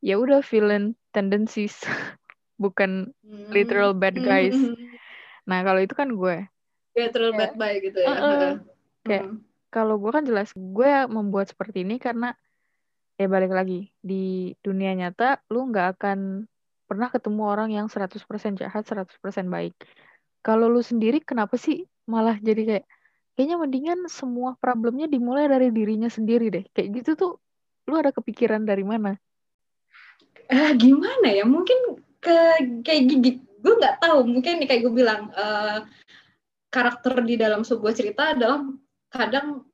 ya 0.00 0.16
udah 0.16 0.40
villain 0.40 0.96
tendencies 1.12 1.76
bukan 2.62 3.12
literal 3.52 3.96
bad 3.96 4.16
guys 4.16 4.56
nah 5.48 5.64
kalau 5.64 5.80
itu 5.80 5.94
kan 5.96 6.12
gue 6.12 6.44
literal 6.96 7.32
bad 7.32 7.56
boy 7.56 7.74
gitu 7.80 7.98
ya 8.04 8.08
uh 8.08 8.12
-uh. 8.12 8.52
kayak 9.04 9.24
hmm. 9.28 9.38
kalau 9.72 9.96
gue 9.96 10.10
kan 10.12 10.24
jelas 10.24 10.52
gue 10.52 10.92
membuat 11.08 11.48
seperti 11.48 11.84
ini 11.84 11.96
karena 11.96 12.36
ya 13.16 13.28
balik 13.28 13.52
lagi 13.52 13.92
di 14.00 14.52
dunia 14.60 14.96
nyata 14.96 15.40
lu 15.52 15.68
nggak 15.72 15.96
akan 15.96 16.48
pernah 16.88 17.08
ketemu 17.12 17.42
orang 17.46 17.70
yang 17.70 17.86
100% 17.86 18.20
jahat 18.58 18.82
100% 18.84 19.16
baik 19.48 19.76
kalau 20.40 20.68
lu 20.68 20.80
sendiri 20.84 21.20
kenapa 21.20 21.56
sih 21.56 21.86
malah 22.06 22.36
jadi 22.40 22.62
kayak 22.64 22.84
kayaknya 23.34 23.56
mendingan 23.56 24.00
semua 24.12 24.52
problemnya 24.60 25.08
dimulai 25.08 25.48
dari 25.48 25.72
dirinya 25.72 26.12
sendiri 26.12 26.52
deh. 26.52 26.64
Kayak 26.76 26.88
gitu 27.00 27.10
tuh 27.16 27.32
lu 27.88 27.94
ada 27.96 28.12
kepikiran 28.12 28.62
dari 28.68 28.84
mana? 28.84 29.16
Uh, 30.50 30.72
gimana 30.76 31.28
ya? 31.32 31.48
Mungkin 31.48 32.00
ke 32.20 32.36
kayak 32.84 33.02
gigi 33.08 33.40
gue 33.40 33.74
nggak 33.80 34.04
tahu. 34.04 34.28
Mungkin 34.28 34.64
kayak 34.68 34.80
gue 34.84 34.92
bilang 34.92 35.32
uh, 35.32 35.84
karakter 36.68 37.24
di 37.24 37.40
dalam 37.40 37.64
sebuah 37.64 37.92
cerita 37.96 38.36
adalah 38.36 38.62
kadang 39.10 39.64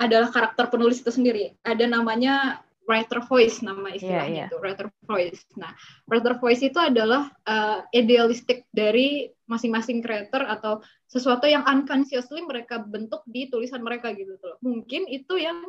adalah 0.00 0.32
karakter 0.32 0.68
penulis 0.72 1.00
itu 1.04 1.12
sendiri. 1.12 1.56
Ada 1.60 1.84
namanya 1.84 2.64
writer 2.88 3.22
voice 3.22 3.62
nama 3.62 3.94
istilahnya 3.94 4.26
yeah, 4.26 4.40
yeah. 4.44 4.48
itu 4.50 4.56
writer 4.58 4.88
voice. 5.06 5.46
Nah, 5.54 5.70
writer 6.10 6.34
voice 6.40 6.62
itu 6.64 6.80
adalah 6.80 7.30
uh, 7.46 7.86
idealistik 7.94 8.66
dari 8.74 9.30
masing-masing 9.50 9.98
creator 9.98 10.46
atau 10.46 10.78
sesuatu 11.10 11.50
yang 11.50 11.66
unconsciously 11.66 12.38
mereka 12.46 12.78
bentuk 12.78 13.26
di 13.26 13.50
tulisan 13.50 13.82
mereka 13.82 14.14
gitu 14.14 14.38
tuh. 14.38 14.54
Mungkin 14.62 15.10
itu 15.10 15.34
yang 15.42 15.66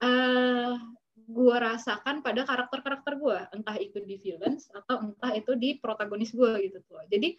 uh, 0.00 0.74
gue 1.20 1.56
rasakan 1.60 2.24
pada 2.24 2.48
karakter-karakter 2.48 3.20
gue, 3.20 3.38
entah 3.52 3.76
itu 3.76 4.00
di 4.00 4.16
villains 4.16 4.72
atau 4.72 5.12
entah 5.12 5.36
itu 5.36 5.52
di 5.60 5.76
protagonis 5.76 6.32
gue 6.32 6.64
gitu 6.64 6.80
tuh. 6.88 7.04
Jadi 7.12 7.36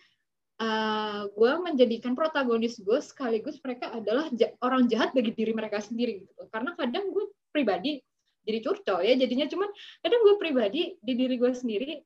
uh, 0.62 0.70
eh, 0.70 1.22
gue 1.34 1.52
menjadikan 1.60 2.14
protagonis 2.14 2.78
gue 2.80 3.02
sekaligus 3.02 3.58
mereka 3.60 3.90
adalah 3.92 4.30
orang 4.62 4.86
jahat 4.86 5.12
bagi 5.12 5.34
diri 5.34 5.52
mereka 5.52 5.82
sendiri 5.82 6.24
gitu. 6.24 6.46
Karena 6.54 6.78
kadang 6.78 7.10
gue 7.10 7.34
pribadi 7.52 8.00
jadi 8.42 8.60
curcol 8.64 9.06
ya 9.06 9.14
jadinya 9.18 9.46
cuman 9.46 9.70
kadang 10.02 10.22
gue 10.26 10.36
pribadi 10.42 10.82
di 10.98 11.14
diri 11.14 11.36
gue 11.38 11.52
sendiri 11.54 12.02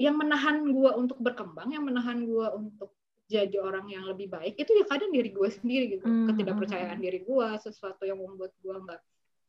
yang 0.00 0.16
menahan 0.16 0.64
gue 0.64 0.90
untuk 0.96 1.20
berkembang 1.20 1.76
yang 1.76 1.84
menahan 1.84 2.24
gue 2.24 2.46
untuk 2.56 2.96
jadi 3.28 3.60
orang 3.60 3.86
yang 3.86 4.08
lebih 4.08 4.32
baik 4.32 4.56
itu 4.56 4.72
ya 4.72 4.88
kadang 4.88 5.12
diri 5.12 5.30
gue 5.30 5.48
sendiri 5.52 6.00
gitu 6.00 6.08
mm-hmm. 6.08 6.26
ketidakpercayaan 6.32 6.98
diri 6.98 7.20
gue 7.22 7.48
sesuatu 7.60 8.08
yang 8.08 8.16
membuat 8.16 8.56
gue 8.64 8.74
nggak 8.74 9.00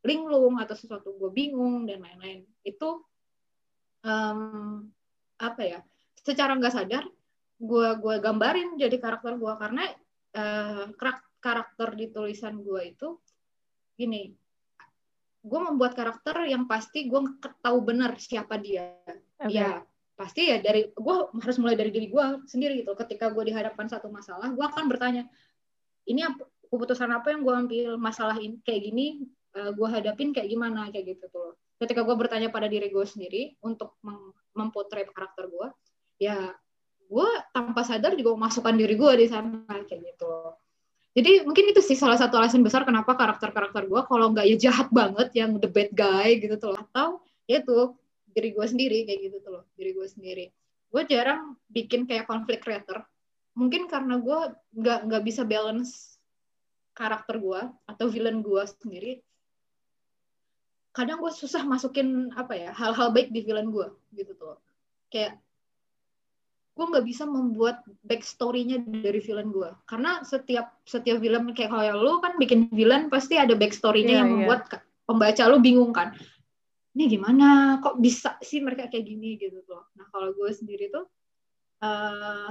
linglung 0.05 0.59
atau 0.59 0.75
sesuatu 0.75 1.15
gue 1.15 1.31
bingung 1.31 1.87
dan 1.87 2.03
lain-lain 2.03 2.43
itu 2.67 2.99
um, 4.03 4.85
apa 5.39 5.61
ya 5.63 5.79
secara 6.19 6.53
nggak 6.59 6.75
sadar 6.75 7.07
gue 7.57 7.87
gue 7.97 8.15
gambarin 8.19 8.75
jadi 8.75 8.97
karakter 8.99 9.39
gue 9.39 9.53
karena 9.55 9.87
uh, 10.35 10.85
karakter 11.41 11.89
di 11.95 12.11
tulisan 12.11 12.59
gue 12.61 12.91
itu 12.91 13.17
gini 13.97 14.29
gue 15.41 15.59
membuat 15.61 15.97
karakter 15.97 16.45
yang 16.45 16.69
pasti 16.69 17.09
gue 17.09 17.21
tahu 17.65 17.77
benar 17.81 18.13
siapa 18.21 18.61
dia 18.61 18.93
okay. 19.41 19.57
ya 19.57 19.81
pasti 20.21 20.53
ya 20.53 20.61
dari 20.61 20.93
gue 20.93 21.15
harus 21.33 21.57
mulai 21.57 21.73
dari 21.73 21.89
diri 21.89 22.13
gue 22.13 22.45
sendiri 22.45 22.85
gitu. 22.85 22.93
Ketika 22.93 23.33
gue 23.33 23.49
dihadapkan 23.49 23.89
satu 23.89 24.13
masalah 24.13 24.53
gue 24.53 24.61
akan 24.61 24.85
bertanya 24.85 25.25
ini 26.05 26.21
apa, 26.21 26.45
keputusan 26.69 27.09
apa 27.09 27.33
yang 27.33 27.41
gue 27.41 27.53
ambil? 27.57 27.89
Masalah 27.97 28.37
ini 28.37 28.61
kayak 28.61 28.81
gini 28.85 29.25
eh, 29.57 29.71
gue 29.73 29.87
hadapin 29.89 30.29
kayak 30.29 30.53
gimana? 30.53 30.93
Kayak 30.93 31.17
gitu 31.17 31.25
tuh 31.33 31.51
ketika 31.81 32.05
gue 32.05 32.13
bertanya 32.13 32.53
pada 32.53 32.69
diri 32.69 32.93
gue 32.93 33.01
sendiri 33.01 33.57
untuk 33.65 33.97
mem 34.05 34.29
mempotret 34.53 35.09
karakter 35.09 35.49
gue 35.49 35.67
ya 36.21 36.53
gue 37.09 37.29
tanpa 37.49 37.81
sadar 37.81 38.13
juga 38.13 38.37
memasukkan 38.37 38.77
diri 38.77 38.93
gue 38.93 39.11
di 39.17 39.27
sana 39.27 39.65
kayak 39.65 40.13
gitu 40.13 40.53
jadi 41.17 41.43
mungkin 41.43 41.73
itu 41.73 41.81
sih 41.81 41.97
salah 41.97 42.21
satu 42.21 42.37
alasan 42.37 42.61
besar 42.61 42.85
kenapa 42.85 43.17
karakter-karakter 43.17 43.89
gue 43.89 44.01
kalau 44.05 44.29
nggak 44.29 44.45
ya 44.45 44.55
jahat 44.69 44.87
banget 44.93 45.33
yang 45.33 45.57
the 45.57 45.65
bad 45.65 45.89
guy 45.91 46.37
gitu 46.37 46.55
tuh 46.61 46.77
atau 46.77 47.19
ya 47.49 47.65
itu 47.65 47.97
diri 48.31 48.55
gue 48.55 48.65
sendiri 48.65 49.05
kayak 49.07 49.19
gitu 49.29 49.37
tuh 49.43 49.51
loh 49.59 49.63
diri 49.75 49.91
gue 49.95 50.07
sendiri. 50.07 50.45
Gue 50.91 51.07
jarang 51.07 51.55
bikin 51.71 52.07
kayak 52.07 52.27
konflik 52.27 52.63
creator. 52.63 53.03
Mungkin 53.55 53.91
karena 53.91 54.19
gue 54.19 54.39
nggak 54.79 54.99
nggak 55.11 55.23
bisa 55.23 55.43
balance 55.43 56.11
karakter 56.95 57.39
gue 57.39 57.61
atau 57.87 58.05
villain 58.11 58.43
gue 58.43 58.63
sendiri 58.67 59.23
kadang 60.91 61.23
gue 61.23 61.31
susah 61.31 61.63
masukin 61.63 62.35
apa 62.35 62.53
ya 62.55 62.69
hal-hal 62.75 63.15
baik 63.15 63.31
di 63.31 63.41
villain 63.47 63.71
gue 63.71 63.87
gitu 64.11 64.35
tuh 64.35 64.59
kayak 65.07 65.39
gue 66.71 66.85
nggak 66.87 67.05
bisa 67.07 67.23
membuat 67.27 67.83
backstory-nya 68.03 68.83
dari 68.83 69.19
villain 69.23 69.51
gue 69.51 69.71
karena 69.87 70.23
setiap 70.27 70.75
setiap 70.83 71.19
villain 71.23 71.47
kayak 71.55 71.71
kalau 71.71 71.95
lu 71.95 72.13
kan 72.19 72.35
bikin 72.35 72.67
villain 72.75 73.07
pasti 73.07 73.39
ada 73.39 73.55
backstory-nya 73.55 74.19
yeah, 74.19 74.19
yang 74.23 74.29
yeah. 74.31 74.35
membuat 74.43 74.61
pembaca 75.07 75.43
lu 75.47 75.57
bingung 75.63 75.95
kan 75.95 76.11
ini 76.95 77.03
gimana? 77.07 77.79
Kok 77.79 77.99
bisa 78.03 78.35
sih 78.43 78.59
mereka 78.59 78.91
kayak 78.91 79.05
gini? 79.07 79.39
Gitu 79.39 79.63
tuh. 79.63 79.83
Nah 79.95 80.07
kalau 80.11 80.35
gue 80.35 80.49
sendiri 80.51 80.91
tuh 80.91 81.07
uh, 81.83 82.49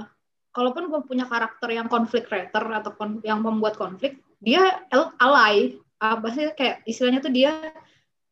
kalaupun 0.51 0.91
gue 0.91 1.01
punya 1.07 1.25
karakter 1.29 1.71
yang 1.71 1.87
konflik 1.87 2.27
creator 2.27 2.65
atau 2.73 2.91
yang 3.21 3.41
membuat 3.45 3.77
konflik 3.77 4.19
dia 4.41 4.83
ally. 5.21 5.77
Apa 6.01 6.33
sih 6.33 6.49
kayak 6.57 6.81
istilahnya 6.89 7.21
tuh 7.21 7.29
dia 7.29 7.53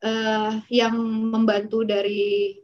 uh, 0.02 0.52
yang 0.74 0.98
membantu 1.30 1.86
dari 1.86 2.58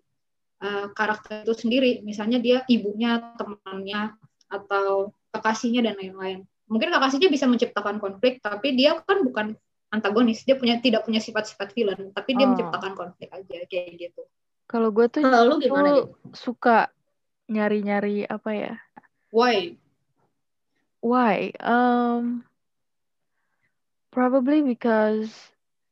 uh, 0.65 0.89
karakter 0.97 1.45
itu 1.45 1.53
sendiri. 1.53 1.91
Misalnya 2.01 2.41
dia 2.41 2.65
ibunya 2.65 3.21
temannya 3.37 4.17
atau 4.49 5.13
kekasihnya 5.29 5.85
dan 5.85 5.95
lain-lain. 6.01 6.41
Mungkin 6.65 6.89
kekasihnya 6.89 7.29
bisa 7.29 7.45
menciptakan 7.45 8.01
konflik 8.01 8.41
tapi 8.41 8.73
dia 8.73 8.97
kan 9.05 9.21
bukan 9.21 9.53
antagonis. 9.95 10.43
Dia 10.43 10.59
punya 10.59 10.77
tidak 10.83 11.07
punya 11.07 11.23
sifat-sifat 11.23 11.71
villain 11.71 12.11
tapi 12.11 12.35
dia 12.35 12.45
oh. 12.45 12.53
menciptakan 12.53 12.93
konflik 12.93 13.31
aja 13.31 13.63
kayak 13.65 13.95
gitu. 13.95 14.21
Kalau 14.65 14.89
gue 14.91 15.05
tuh 15.07 15.23
Lalu 15.23 15.69
gimana 15.69 15.89
tuh 15.95 16.17
suka 16.35 16.91
nyari-nyari 17.47 18.25
apa 18.27 18.51
ya? 18.51 18.73
Why? 19.31 19.77
Why? 20.99 21.53
Um 21.61 22.43
probably 24.09 24.63
because 24.63 25.29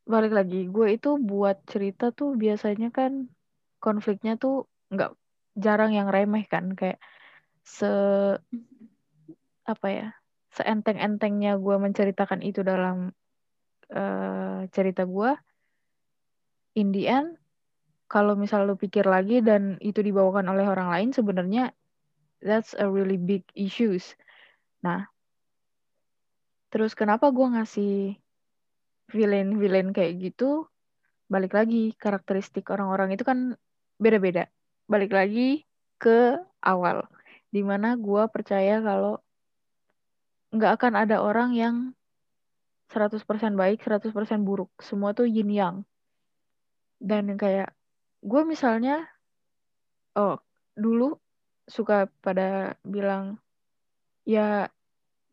balik 0.03 0.35
lagi 0.35 0.67
gue 0.67 0.99
itu 0.99 1.15
buat 1.15 1.63
cerita 1.67 2.11
tuh 2.11 2.35
biasanya 2.35 2.91
kan 2.91 3.31
konfliknya 3.79 4.35
tuh 4.35 4.67
nggak 4.91 5.15
jarang 5.55 5.95
yang 5.95 6.11
remeh 6.11 6.43
kan 6.47 6.75
kayak 6.75 6.99
se 7.63 7.87
apa 9.63 9.87
ya 9.87 10.07
seenteng-entengnya 10.53 11.55
gue 11.55 11.75
menceritakan 11.79 12.43
itu 12.43 12.61
dalam 12.61 13.15
uh, 13.91 14.63
cerita 14.71 15.03
gue 15.03 15.31
in 16.79 16.95
the 16.95 17.09
end 17.09 17.35
kalau 18.07 18.37
misal 18.37 18.63
lu 18.63 18.77
pikir 18.77 19.03
lagi 19.03 19.41
dan 19.41 19.81
itu 19.81 19.99
dibawakan 19.99 20.47
oleh 20.53 20.69
orang 20.69 20.89
lain 20.93 21.09
sebenarnya 21.11 21.73
that's 22.39 22.77
a 22.77 22.85
really 22.87 23.19
big 23.19 23.43
issues 23.57 24.15
nah 24.79 25.07
terus 26.69 26.95
kenapa 26.95 27.33
gue 27.33 27.47
ngasih 27.47 27.95
villain-villain 29.11 29.91
kayak 29.91 30.19
gitu 30.19 30.67
balik 31.33 31.57
lagi 31.57 31.97
karakteristik 31.97 32.69
orang-orang 32.69 33.17
itu 33.17 33.25
kan 33.25 33.57
beda-beda. 33.97 34.51
Balik 34.85 35.15
lagi 35.15 35.63
ke 35.97 36.37
awal. 36.61 37.07
Di 37.49 37.61
mana 37.63 37.95
gue 37.95 38.23
percaya 38.29 38.83
kalau 38.83 39.17
nggak 40.53 40.71
akan 40.77 40.93
ada 40.93 41.17
orang 41.23 41.57
yang 41.57 41.75
100% 42.93 43.25
baik, 43.57 43.81
100% 43.81 44.13
buruk. 44.45 44.69
Semua 44.77 45.17
tuh 45.17 45.25
yin 45.25 45.49
yang. 45.49 45.81
Dan 47.01 47.33
kayak 47.35 47.73
gue 48.21 48.41
misalnya, 48.45 49.09
oh 50.15 50.37
dulu 50.77 51.17
suka 51.65 52.07
pada 52.21 52.77
bilang, 52.85 53.41
ya 54.23 54.69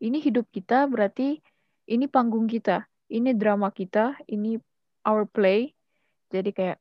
ini 0.01 0.17
hidup 0.19 0.49
kita 0.49 0.89
berarti 0.89 1.39
ini 1.87 2.05
panggung 2.09 2.49
kita, 2.49 2.89
ini 3.13 3.31
drama 3.37 3.69
kita, 3.71 4.17
ini 4.27 4.57
our 5.07 5.23
play. 5.29 5.71
Jadi 6.33 6.51
kayak 6.51 6.79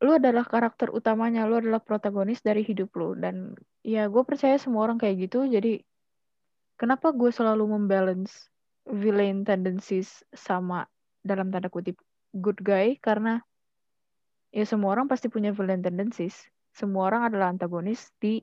lu 0.00 0.16
adalah 0.16 0.42
karakter 0.48 0.88
utamanya, 0.90 1.44
lu 1.44 1.60
adalah 1.60 1.78
protagonis 1.78 2.40
dari 2.40 2.64
hidup 2.64 2.90
lu. 2.96 3.14
Dan 3.14 3.54
ya 3.84 4.10
gue 4.10 4.22
percaya 4.24 4.56
semua 4.56 4.88
orang 4.88 4.98
kayak 4.98 5.30
gitu, 5.30 5.46
jadi 5.46 5.80
kenapa 6.80 7.12
gue 7.14 7.30
selalu 7.30 7.76
membalance 7.76 8.49
villain 8.90 9.46
tendencies 9.46 10.26
sama 10.34 10.86
dalam 11.22 11.54
tanda 11.54 11.70
kutip 11.70 11.96
good 12.34 12.58
guy, 12.60 12.98
karena 12.98 13.40
ya 14.50 14.66
semua 14.66 14.98
orang 14.98 15.06
pasti 15.06 15.30
punya 15.30 15.54
villain 15.54 15.80
tendencies. 15.82 16.50
Semua 16.74 17.10
orang 17.10 17.30
adalah 17.30 17.50
antagonis 17.50 18.10
di 18.18 18.42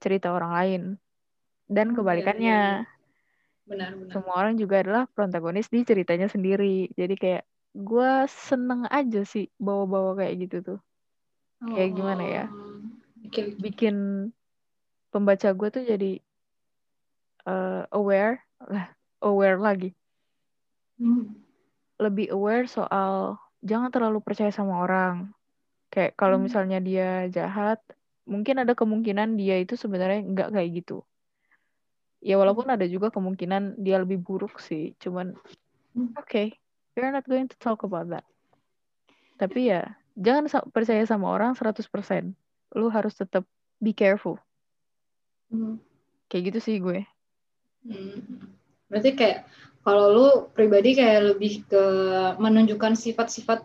cerita 0.00 0.32
orang 0.32 0.52
lain. 0.52 0.82
Dan 1.68 1.92
hmm, 1.92 1.96
kebalikannya. 2.00 2.60
Ya, 2.84 2.90
Benar, 3.62 3.94
benar. 3.94 4.10
Semua 4.10 4.34
orang 4.42 4.54
juga 4.58 4.82
adalah 4.82 5.06
protagonis 5.06 5.70
di 5.70 5.86
ceritanya 5.86 6.26
sendiri. 6.26 6.90
Jadi 6.98 7.14
kayak 7.14 7.44
gue 7.72 8.12
seneng 8.28 8.84
aja 8.92 9.24
sih 9.24 9.48
bawa-bawa 9.56 10.20
kayak 10.20 10.34
gitu 10.44 10.56
tuh 10.60 10.78
kayak 11.72 11.92
gimana 11.96 12.24
ya 12.24 12.44
Oh, 12.52 12.84
Bikin 13.22 13.46
bikin 13.62 13.96
pembaca 15.08 15.48
gue 15.54 15.68
tuh 15.72 15.84
jadi 15.86 16.12
uh, 17.48 17.88
aware 17.94 18.44
lah 18.66 18.92
aware 19.22 19.58
lagi 19.58 19.90
Hmm. 21.00 21.34
lebih 21.98 22.30
aware 22.34 22.66
soal 22.66 23.38
jangan 23.62 23.90
terlalu 23.94 24.18
percaya 24.22 24.50
sama 24.50 24.82
orang 24.82 25.30
kayak 25.90 26.18
kalau 26.18 26.38
Hmm. 26.38 26.46
misalnya 26.46 26.78
dia 26.82 27.26
jahat 27.30 27.78
mungkin 28.26 28.62
ada 28.62 28.74
kemungkinan 28.74 29.34
dia 29.34 29.58
itu 29.58 29.74
sebenarnya 29.74 30.22
nggak 30.26 30.48
kayak 30.54 30.70
gitu 30.82 31.02
ya 32.22 32.38
walaupun 32.38 32.70
ada 32.70 32.86
juga 32.86 33.10
kemungkinan 33.10 33.82
dia 33.82 33.98
lebih 33.98 34.22
buruk 34.22 34.62
sih 34.62 34.94
cuman 35.02 35.34
Hmm. 35.92 36.14
oke 36.14 36.24
okay, 36.26 36.46
we're 36.94 37.10
not 37.10 37.26
going 37.26 37.50
to 37.50 37.58
talk 37.58 37.82
about 37.82 38.06
that 38.10 38.24
tapi 39.36 39.74
ya 39.74 39.98
jangan 40.14 40.46
sa- 40.46 40.68
percaya 40.70 41.02
sama 41.02 41.34
orang 41.34 41.58
100% 41.58 42.32
lu 42.78 42.86
harus 42.88 43.12
tetap 43.18 43.42
be 43.82 43.90
careful 43.90 44.38
Hmm. 45.50 45.82
kayak 46.30 46.54
gitu 46.54 46.58
sih 46.62 46.76
gue 46.78 47.02
Hmm. 47.82 48.54
Berarti 48.92 49.16
kayak 49.16 49.48
kalau 49.80 50.04
lu 50.12 50.28
pribadi 50.52 50.92
kayak 50.92 51.34
lebih 51.34 51.64
ke 51.64 51.84
menunjukkan 52.36 52.92
sifat-sifat 52.92 53.64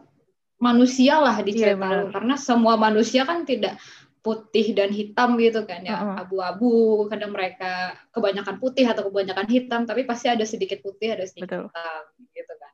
manusia 0.57 1.19
lah 1.19 1.35
di 1.43 1.51
Iya, 1.53 1.75
cerita 1.75 1.83
benar. 1.83 1.99
lu. 1.99 2.05
Karena 2.15 2.35
semua 2.39 2.73
manusia 2.79 3.27
kan 3.27 3.43
tidak 3.43 3.75
putih 4.23 4.71
dan 4.73 4.89
hitam 4.89 5.35
gitu 5.37 5.67
kan 5.67 5.83
ya. 5.83 5.99
Uh-uh. 5.99 6.23
Abu-abu, 6.23 7.05
kadang 7.11 7.35
mereka 7.35 7.95
kebanyakan 8.15 8.55
putih 8.57 8.87
atau 8.87 9.11
kebanyakan 9.11 9.47
hitam, 9.51 9.83
tapi 9.83 10.07
pasti 10.07 10.31
ada 10.31 10.43
sedikit 10.47 10.79
putih, 10.79 11.13
ada 11.15 11.27
sedikit 11.27 11.47
Betul. 11.47 11.69
hitam 11.69 12.03
gitu 12.31 12.53
kan. 12.55 12.73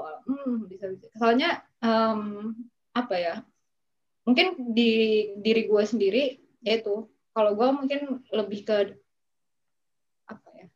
Oh, 0.00 0.16
hmm, 0.28 0.56
bisa 0.68 0.84
bisa. 0.92 1.08
Soalnya 1.16 1.60
em, 1.84 2.20
apa 2.96 3.14
ya? 3.16 3.34
Mungkin 4.24 4.76
di 4.76 4.92
diri 5.40 5.64
gue 5.66 5.82
sendiri 5.84 6.38
yaitu 6.60 7.08
kalau 7.32 7.56
gue 7.56 7.68
mungkin 7.72 8.20
lebih 8.30 8.68
ke 8.68 9.00
apa 10.28 10.48
ya 10.54 10.68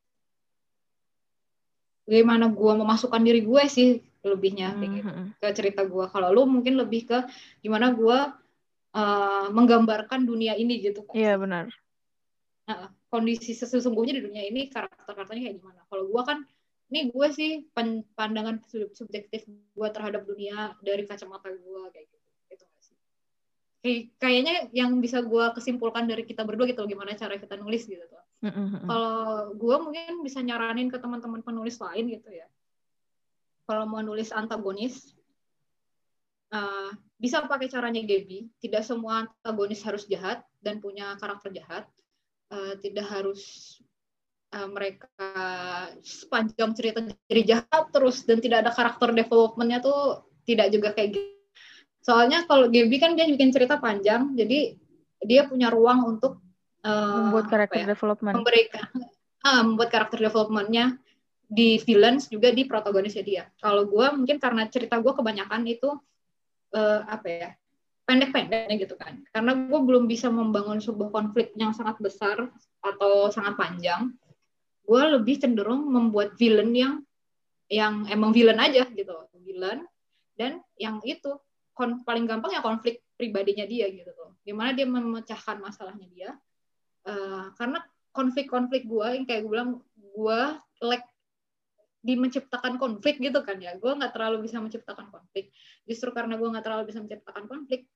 bagaimana 2.04 2.52
gue 2.52 2.72
memasukkan 2.78 3.20
diri 3.24 3.40
gue 3.44 3.62
sih 3.66 3.88
lebihnya 4.24 4.72
kayak 4.76 4.92
gitu, 5.00 5.10
Mhm. 5.10 5.26
ke 5.40 5.48
cerita 5.52 5.82
gue 5.84 6.04
kalau 6.08 6.28
lu 6.32 6.48
mungkin 6.48 6.80
lebih 6.80 7.08
ke 7.08 7.18
gimana 7.60 7.92
gue 7.92 8.18
uh, 8.94 9.46
menggambarkan 9.52 10.24
dunia 10.24 10.56
ini 10.56 10.80
gitu 10.80 11.04
kan 11.04 11.16
Iya 11.16 11.36
benar. 11.36 11.66
Nah, 12.64 12.88
kondisi 13.12 13.52
sesungguhnya 13.52 14.16
di 14.16 14.24
dunia 14.24 14.44
ini 14.48 14.72
karakter-karakternya 14.72 15.52
kayak 15.52 15.56
gimana? 15.60 15.80
Kalau 15.84 16.08
gue 16.08 16.22
kan 16.24 16.38
ini 16.88 17.12
gue 17.12 17.28
sih 17.28 17.50
pandangan 18.16 18.64
sub- 18.64 18.92
subjektif 18.96 19.44
gue 19.48 19.88
terhadap 19.92 20.24
dunia 20.24 20.72
dari 20.80 21.04
kacamata 21.04 21.52
gue 21.52 21.82
kayak 21.92 22.06
gitu 22.08 22.23
kayak 23.84 24.16
kayaknya 24.16 24.54
yang 24.72 24.96
bisa 24.96 25.20
gue 25.20 25.44
kesimpulkan 25.52 26.08
dari 26.08 26.24
kita 26.24 26.40
berdua 26.40 26.64
gitu 26.64 26.88
gimana 26.88 27.12
cara 27.12 27.36
kita 27.36 27.60
nulis 27.60 27.84
gitu 27.84 28.00
tuh. 28.08 28.24
Kalau 28.88 29.52
gue 29.52 29.76
mungkin 29.76 30.24
bisa 30.24 30.40
nyaranin 30.40 30.88
ke 30.88 30.96
teman-teman 30.96 31.44
penulis 31.44 31.76
lain 31.76 32.08
gitu 32.08 32.32
ya. 32.32 32.48
Kalau 33.68 33.84
mau 33.84 34.00
nulis 34.00 34.32
antagonis 34.32 35.12
uh, 36.52 36.96
bisa 37.20 37.44
pakai 37.44 37.68
caranya 37.68 38.00
Gaby. 38.00 38.48
Tidak 38.56 38.80
semua 38.80 39.28
antagonis 39.28 39.84
harus 39.84 40.08
jahat 40.08 40.40
dan 40.64 40.80
punya 40.80 41.20
karakter 41.20 41.52
jahat. 41.52 41.84
Uh, 42.48 42.76
tidak 42.80 43.04
harus 43.08 43.40
uh, 44.52 44.68
mereka 44.68 45.08
sepanjang 46.00 46.72
cerita 46.72 47.04
jadi 47.28 47.42
jahat 47.44 47.84
terus 47.92 48.24
dan 48.24 48.40
tidak 48.40 48.68
ada 48.68 48.72
karakter 48.72 49.12
developmentnya 49.12 49.80
tuh 49.80 50.28
tidak 50.44 50.68
juga 50.72 50.92
kayak 50.92 51.16
gitu 51.16 51.33
soalnya 52.04 52.44
kalau 52.44 52.68
Gaby 52.68 52.96
kan 53.00 53.16
dia 53.16 53.24
bikin 53.24 53.50
cerita 53.50 53.80
panjang 53.80 54.36
jadi 54.36 54.76
dia 55.24 55.48
punya 55.48 55.72
ruang 55.72 56.04
untuk 56.04 56.44
uh, 56.84 57.32
Membuat 57.32 57.48
karakter 57.48 57.88
ya, 57.88 57.96
development. 57.96 58.34
memberikan 58.36 58.86
ah, 59.44 59.60
membuat 59.64 59.88
karakter 59.92 60.20
developmentnya 60.20 61.00
di 61.44 61.76
villains 61.84 62.26
juga 62.32 62.50
di 62.50 62.64
protagonisnya 62.64 63.24
dia. 63.24 63.44
Kalau 63.60 63.84
gue 63.86 64.06
mungkin 64.16 64.40
karena 64.40 64.66
cerita 64.66 64.96
gue 64.98 65.12
kebanyakan 65.12 65.62
itu 65.68 65.92
eh, 66.72 67.00
apa 67.04 67.26
ya 67.28 67.50
pendek-pendeknya 68.08 68.74
gitu 68.80 68.96
kan. 68.96 69.22
Karena 69.30 69.52
gue 69.54 69.80
belum 69.80 70.08
bisa 70.08 70.32
membangun 70.32 70.80
sebuah 70.80 71.12
konflik 71.12 71.52
yang 71.54 71.76
sangat 71.76 72.00
besar 72.00 72.48
atau 72.80 73.28
sangat 73.30 73.54
panjang. 73.60 74.12
Gue 74.84 75.02
lebih 75.14 75.40
cenderung 75.40 75.88
membuat 75.88 76.36
villain 76.36 76.72
yang 76.72 76.94
yang 77.72 78.04
emang 78.12 78.32
villain 78.36 78.60
aja 78.60 78.84
gitu, 78.92 79.14
villain 79.40 79.88
dan 80.36 80.60
yang 80.76 81.00
itu 81.00 81.32
kon- 81.74 82.06
paling 82.06 82.24
gampang 82.24 82.54
ya 82.54 82.62
konflik 82.62 83.02
pribadinya 83.18 83.66
dia 83.66 83.90
gitu 83.90 84.10
tuh. 84.14 84.34
Gimana 84.46 84.72
dia 84.72 84.86
memecahkan 84.86 85.58
masalahnya 85.60 86.06
dia. 86.08 86.30
Eh, 87.04 87.46
karena 87.58 87.82
konflik-konflik 88.14 88.86
gue 88.86 89.06
yang 89.20 89.26
kayak 89.26 89.42
gue 89.44 89.50
bilang 89.52 89.82
gue 89.98 90.40
like 90.86 91.04
di 92.04 92.14
menciptakan 92.14 92.78
konflik 92.78 93.18
gitu 93.18 93.42
kan 93.42 93.58
ya. 93.58 93.74
Gue 93.76 93.92
nggak 93.92 94.14
terlalu 94.14 94.46
bisa 94.46 94.62
menciptakan 94.62 95.10
konflik. 95.10 95.50
Justru 95.84 96.14
karena 96.14 96.38
gue 96.38 96.48
nggak 96.48 96.64
terlalu 96.64 96.84
bisa 96.88 97.02
menciptakan 97.02 97.44
konflik 97.50 97.90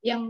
yang 0.00 0.22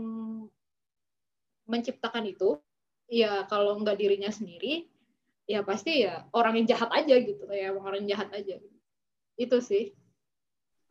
menciptakan 1.69 2.27
itu 2.27 2.59
ya 3.07 3.47
kalau 3.47 3.79
nggak 3.79 3.95
dirinya 3.95 4.27
sendiri 4.27 4.89
ya 5.47 5.63
pasti 5.63 6.03
ya 6.03 6.27
orang 6.35 6.59
yang 6.59 6.67
jahat 6.75 6.89
aja 6.91 7.15
gitu. 7.21 7.43
Ya 7.53 7.71
orang 7.71 8.03
yang 8.03 8.17
jahat 8.17 8.29
aja. 8.33 8.57
Itu 9.37 9.57
sih. 9.61 9.93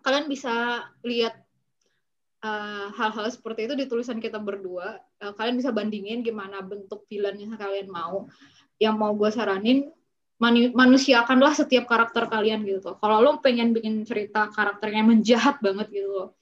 Kalian 0.00 0.32
bisa 0.32 0.88
lihat 1.04 1.49
uh, 2.44 2.86
hal-hal 2.96 3.26
seperti 3.30 3.70
itu 3.70 3.74
di 3.76 3.86
tulisan 3.88 4.18
kita 4.18 4.40
berdua 4.40 5.00
Uh, 5.20 5.36
kalian 5.36 5.60
bisa 5.60 5.68
bandingin 5.68 6.24
gimana 6.24 6.64
bentuk 6.64 7.04
villain 7.04 7.36
yang 7.36 7.52
kalian 7.52 7.92
mau 7.92 8.24
yang 8.80 8.96
mau 8.96 9.12
gue 9.12 9.28
saranin 9.28 9.92
manu- 10.40 10.72
manusiakanlah 10.72 11.52
setiap 11.52 11.84
karakter 11.84 12.24
kalian 12.26 12.64
gitu. 12.64 12.96
Kalau 12.96 13.20
lo 13.20 13.36
pengen 13.44 13.76
bikin 13.76 14.02
cerita 14.08 14.48
karakternya 14.48 15.04
menjahat 15.04 15.60
banget 15.60 15.92
gitu. 15.92 16.32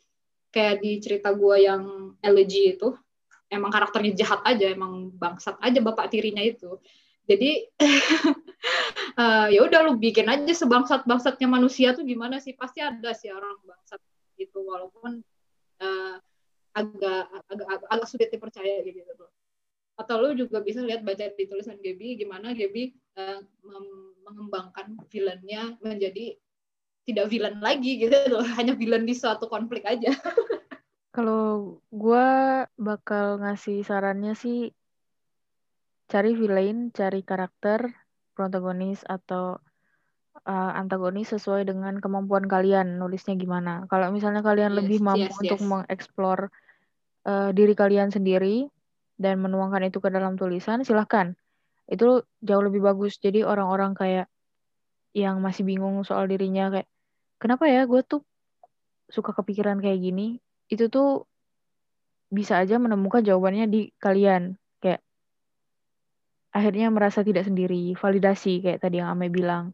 Kayak 0.55 0.75
di 0.81 1.03
cerita 1.03 1.35
gue 1.35 1.57
yang 1.67 2.15
elegy 2.23 2.79
itu, 2.79 2.95
emang 3.51 3.75
karakternya 3.75 4.15
jahat 4.15 4.41
aja, 4.47 4.71
emang 4.71 5.11
bangsat 5.19 5.59
aja 5.59 5.83
bapak 5.83 6.07
tirinya 6.09 6.41
itu. 6.41 6.79
Jadi 7.27 7.67
eh, 9.21 9.47
ya 9.53 9.61
udah 9.67 9.91
lu 9.91 9.99
bikin 9.99 10.31
aja 10.31 10.55
sebangsat 10.55 11.05
bangsatnya 11.05 11.51
manusia 11.51 11.93
tuh 11.93 12.07
gimana 12.07 12.39
sih? 12.39 12.55
Pasti 12.55 12.79
ada 12.79 13.11
sih 13.11 13.29
orang 13.35 13.59
bangsat 13.67 14.01
gitu 14.39 14.63
walaupun 14.63 15.21
eh, 15.83 16.15
agak 16.79 17.25
agak 17.51 17.67
agak, 17.69 17.89
agak 17.91 18.09
sulit 18.09 18.29
dipercaya 18.31 18.83
gitu 18.85 19.03
loh 19.19 19.33
atau 19.99 20.15
lu 20.23 20.31
juga 20.39 20.63
bisa 20.63 20.79
lihat 20.79 21.03
baca 21.03 21.27
di 21.35 21.45
tulisan 21.51 21.75
Gaby 21.83 22.23
gimana 22.23 22.55
Gaby 22.55 22.95
uh, 23.19 23.43
mengembangkan 24.23 24.95
villainnya 25.11 25.75
menjadi 25.83 26.39
tidak 27.03 27.27
villain 27.35 27.59
lagi 27.59 27.99
gitu. 27.99 28.15
Loh 28.31 28.47
hanya 28.57 28.79
villain 28.79 29.03
di 29.03 29.19
suatu 29.19 29.51
konflik 29.51 29.83
aja. 29.83 30.15
Kalau 31.17 31.83
gue 31.91 32.29
bakal 32.79 33.43
ngasih 33.43 33.83
sarannya 33.83 34.39
sih 34.39 34.71
cari 36.07 36.39
villain, 36.39 36.95
cari 36.95 37.27
karakter 37.27 37.91
protagonis 38.39 39.03
atau 39.03 39.59
uh, 40.49 40.73
antagonis 40.75 41.29
sesuai 41.37 41.69
dengan 41.69 42.01
kemampuan 42.01 42.49
kalian 42.49 42.97
nulisnya 42.97 43.37
gimana. 43.37 43.85
Kalau 43.93 44.09
misalnya 44.09 44.41
kalian 44.41 44.73
Yes, 44.73 44.79
lebih 44.81 44.99
mampu 45.05 45.29
yes, 45.29 45.39
untuk 45.45 45.61
yes. 45.61 45.69
mengeksplor 45.69 46.39
uh, 47.29 47.51
diri 47.53 47.75
kalian 47.77 48.09
sendiri 48.09 48.67
dan 49.21 49.39
menuangkan 49.45 49.93
itu 49.93 50.01
ke 50.01 50.09
dalam 50.09 50.41
tulisan, 50.41 50.81
silahkan. 50.83 51.37
Itu 51.85 52.25
jauh 52.41 52.65
lebih 52.65 52.81
bagus. 52.81 53.21
Jadi 53.21 53.45
orang-orang 53.45 53.93
kayak 53.93 54.27
yang 55.13 55.45
masih 55.45 55.69
bingung 55.69 56.01
soal 56.05 56.25
dirinya 56.29 56.73
kayak 56.73 56.89
kenapa 57.41 57.65
ya 57.69 57.85
gue 57.85 58.01
tuh 58.05 58.23
suka 59.09 59.33
kepikiran 59.37 59.81
kayak 59.81 60.01
gini, 60.01 60.41
itu 60.69 60.89
tuh 60.93 61.25
bisa 62.29 62.61
aja 62.61 62.77
menemukan 62.77 63.25
jawabannya 63.25 63.69
di 63.69 63.89
kalian. 63.97 64.57
Kayak 64.85 65.01
akhirnya 66.53 66.93
merasa 66.93 67.25
tidak 67.25 67.49
sendiri, 67.49 67.97
validasi 67.97 68.61
kayak 68.61 68.85
tadi 68.85 69.01
yang 69.01 69.13
Ame 69.13 69.33
bilang. 69.33 69.73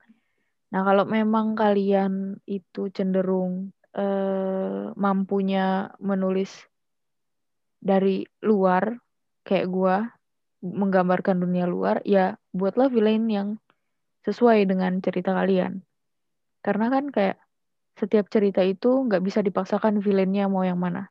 Nah, 0.74 0.82
kalau 0.82 1.06
memang 1.06 1.54
kalian 1.54 2.42
itu 2.50 2.90
cenderung 2.90 3.70
eh, 3.94 4.90
mampunya 4.98 5.87
menulis 6.02 6.50
dari 7.78 8.26
luar, 8.42 8.98
kayak 9.46 9.70
gua, 9.70 9.96
menggambarkan 10.66 11.38
dunia 11.38 11.70
luar, 11.70 12.02
ya 12.02 12.34
buatlah 12.50 12.90
villain 12.90 13.22
yang 13.30 13.48
sesuai 14.26 14.66
dengan 14.66 14.98
cerita 14.98 15.30
kalian. 15.30 15.87
Karena 16.66 16.90
kan 16.90 17.14
kayak 17.14 17.38
setiap 17.94 18.26
cerita 18.26 18.66
itu 18.66 19.06
nggak 19.06 19.22
bisa 19.22 19.46
dipaksakan 19.46 20.02
villainnya 20.02 20.50
mau 20.50 20.66
yang 20.66 20.82
mana. 20.82 21.06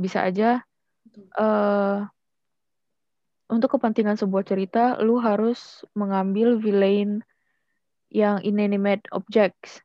Bisa 0.00 0.24
aja 0.24 0.64
eh 1.36 2.00
untuk 3.52 3.76
kepentingan 3.76 4.16
sebuah 4.16 4.44
cerita, 4.48 4.96
lu 5.04 5.20
harus 5.20 5.84
mengambil 5.92 6.56
villain 6.56 7.20
yang 8.14 8.38
inanimate 8.46 9.10
objects. 9.10 9.82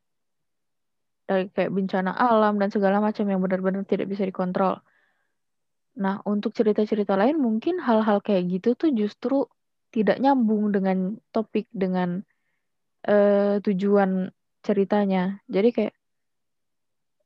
Dari 1.26 1.50
kayak 1.50 1.74
bencana 1.74 2.14
alam 2.14 2.62
dan 2.62 2.70
segala 2.70 3.02
macam 3.02 3.26
yang 3.26 3.42
benar-benar 3.42 3.82
tidak 3.90 4.06
bisa 4.06 4.22
dikontrol. 4.22 4.78
Nah, 5.98 6.22
untuk 6.30 6.54
cerita-cerita 6.54 7.18
lain 7.18 7.42
mungkin 7.42 7.82
hal-hal 7.82 8.22
kayak 8.22 8.46
gitu 8.54 8.78
tuh 8.78 8.94
justru 8.94 9.50
tidak 9.90 10.22
nyambung 10.22 10.70
dengan 10.70 11.18
topik 11.34 11.66
dengan 11.74 12.22
uh, 13.10 13.58
tujuan 13.66 14.30
ceritanya. 14.62 15.42
Jadi 15.50 15.70
kayak 15.74 15.96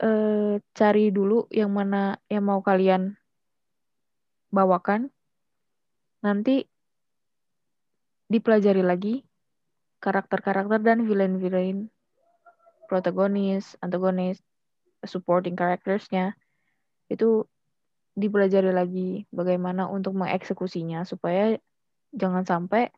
uh, 0.03 0.55
cari 0.71 1.11
dulu 1.11 1.51
yang 1.51 1.75
mana 1.75 2.15
yang 2.31 2.47
mau 2.47 2.63
kalian 2.63 3.19
bawakan. 4.55 5.11
Nanti 6.23 6.63
dipelajari 8.31 8.79
lagi 8.79 9.32
karakter-karakter 10.03 10.83
dan 10.83 11.07
villain-villain 11.07 11.87
protagonis, 12.91 13.79
antagonis, 13.79 14.43
supporting 15.07 15.55
charactersnya 15.55 16.35
itu 17.07 17.47
dipelajari 18.13 18.69
lagi 18.69 19.25
bagaimana 19.33 19.89
untuk 19.89 20.13
mengeksekusinya 20.13 21.07
supaya 21.07 21.57
jangan 22.13 22.45
sampai 22.45 22.93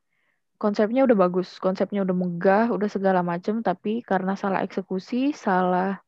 konsepnya 0.60 1.08
udah 1.08 1.16
bagus, 1.16 1.60
konsepnya 1.60 2.04
udah 2.04 2.16
megah, 2.16 2.66
udah 2.72 2.90
segala 2.92 3.24
macam, 3.24 3.60
tapi 3.64 4.04
karena 4.04 4.36
salah 4.40 4.64
eksekusi, 4.64 5.36
salah 5.36 6.00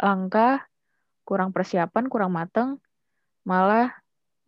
langkah, 0.00 0.64
kurang 1.24 1.52
persiapan, 1.52 2.04
kurang 2.08 2.32
mateng, 2.36 2.80
malah 3.44 3.92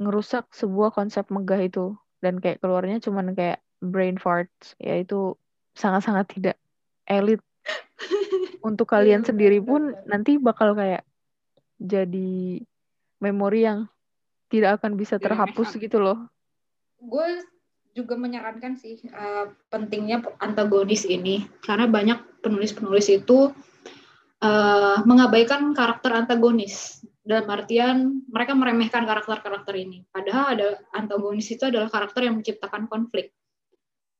ngerusak 0.01 0.49
sebuah 0.53 0.93
konsep 0.93 1.29
megah 1.33 1.61
itu. 1.61 1.97
Dan 2.21 2.37
kayak 2.41 2.61
keluarnya 2.61 3.01
cuman 3.01 3.33
kayak 3.33 3.65
brain 3.81 4.21
farts, 4.21 4.77
yaitu 4.77 5.37
sangat-sangat 5.81 6.27
tidak 6.37 6.57
elit 7.09 7.41
untuk 8.69 8.87
iya, 8.89 8.93
kalian 9.01 9.23
sendiri 9.25 9.59
pun 9.65 9.97
nanti 10.05 10.37
bakal 10.37 10.77
kayak 10.77 11.03
jadi 11.81 12.61
memori 13.21 13.65
yang 13.65 13.89
tidak 14.53 14.81
akan 14.81 14.99
bisa 15.01 15.17
terhapus 15.17 15.79
gitu 15.81 15.97
loh. 16.03 16.29
Gue 17.01 17.41
juga 17.97 18.15
menyarankan 18.15 18.77
sih 18.79 19.01
uh, 19.11 19.51
pentingnya 19.73 20.23
antagonis 20.39 21.03
ini 21.09 21.43
karena 21.65 21.91
banyak 21.91 22.19
penulis-penulis 22.45 23.11
itu 23.11 23.51
uh, 24.45 24.99
mengabaikan 25.09 25.75
karakter 25.75 26.15
antagonis 26.15 27.03
dalam 27.25 27.47
artian 27.51 28.27
mereka 28.27 28.53
meremehkan 28.57 29.07
karakter-karakter 29.07 29.75
ini. 29.79 30.03
Padahal 30.11 30.45
ada 30.59 30.69
antagonis 30.95 31.47
itu 31.51 31.67
adalah 31.67 31.87
karakter 31.91 32.27
yang 32.27 32.39
menciptakan 32.39 32.91
konflik. 32.91 33.33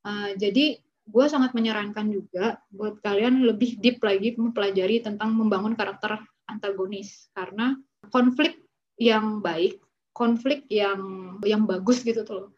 Uh, 0.01 0.33
jadi 0.39 0.81
gue 1.11 1.27
sangat 1.27 1.51
menyarankan 1.53 2.07
juga 2.09 2.63
buat 2.71 3.03
kalian 3.03 3.43
lebih 3.45 3.83
deep 3.83 3.99
lagi 4.01 4.39
mempelajari 4.39 5.03
tentang 5.03 5.35
membangun 5.35 5.75
karakter 5.75 6.23
antagonis 6.47 7.29
karena 7.35 7.75
konflik 8.15 8.63
yang 8.97 9.43
baik, 9.43 9.83
konflik 10.15 10.65
yang 10.71 11.37
yang 11.43 11.67
bagus 11.67 12.07
gitu 12.07 12.23
tuh 12.23 12.55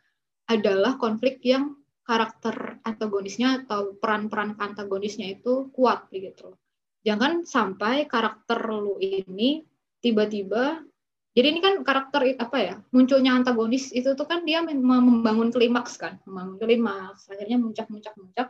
adalah 0.47 1.01
konflik 1.01 1.41
yang 1.43 1.81
karakter 2.03 2.83
antagonisnya 2.83 3.63
atau 3.65 3.95
peran-peran 3.97 4.59
antagonisnya 4.59 5.39
itu 5.39 5.71
kuat 5.71 6.11
gitu. 6.13 6.59
Jangan 7.03 7.47
sampai 7.47 8.07
karakter 8.07 8.59
lu 8.69 8.99
ini 8.99 9.63
tiba-tiba 10.03 10.83
jadi 11.33 11.47
ini 11.49 11.61
kan 11.65 11.75
karakter 11.81 12.37
apa 12.37 12.59
ya 12.61 12.75
munculnya 12.93 13.33
antagonis 13.33 13.89
itu 13.89 14.13
tuh 14.13 14.29
kan 14.29 14.45
dia 14.45 14.61
membangun 14.61 15.49
klimaks 15.49 15.97
kan 15.97 16.21
membangun 16.29 16.61
klimaks. 16.61 17.25
Akhirnya 17.33 17.57
muncak-muncak 17.57 18.13
muncak 18.21 18.49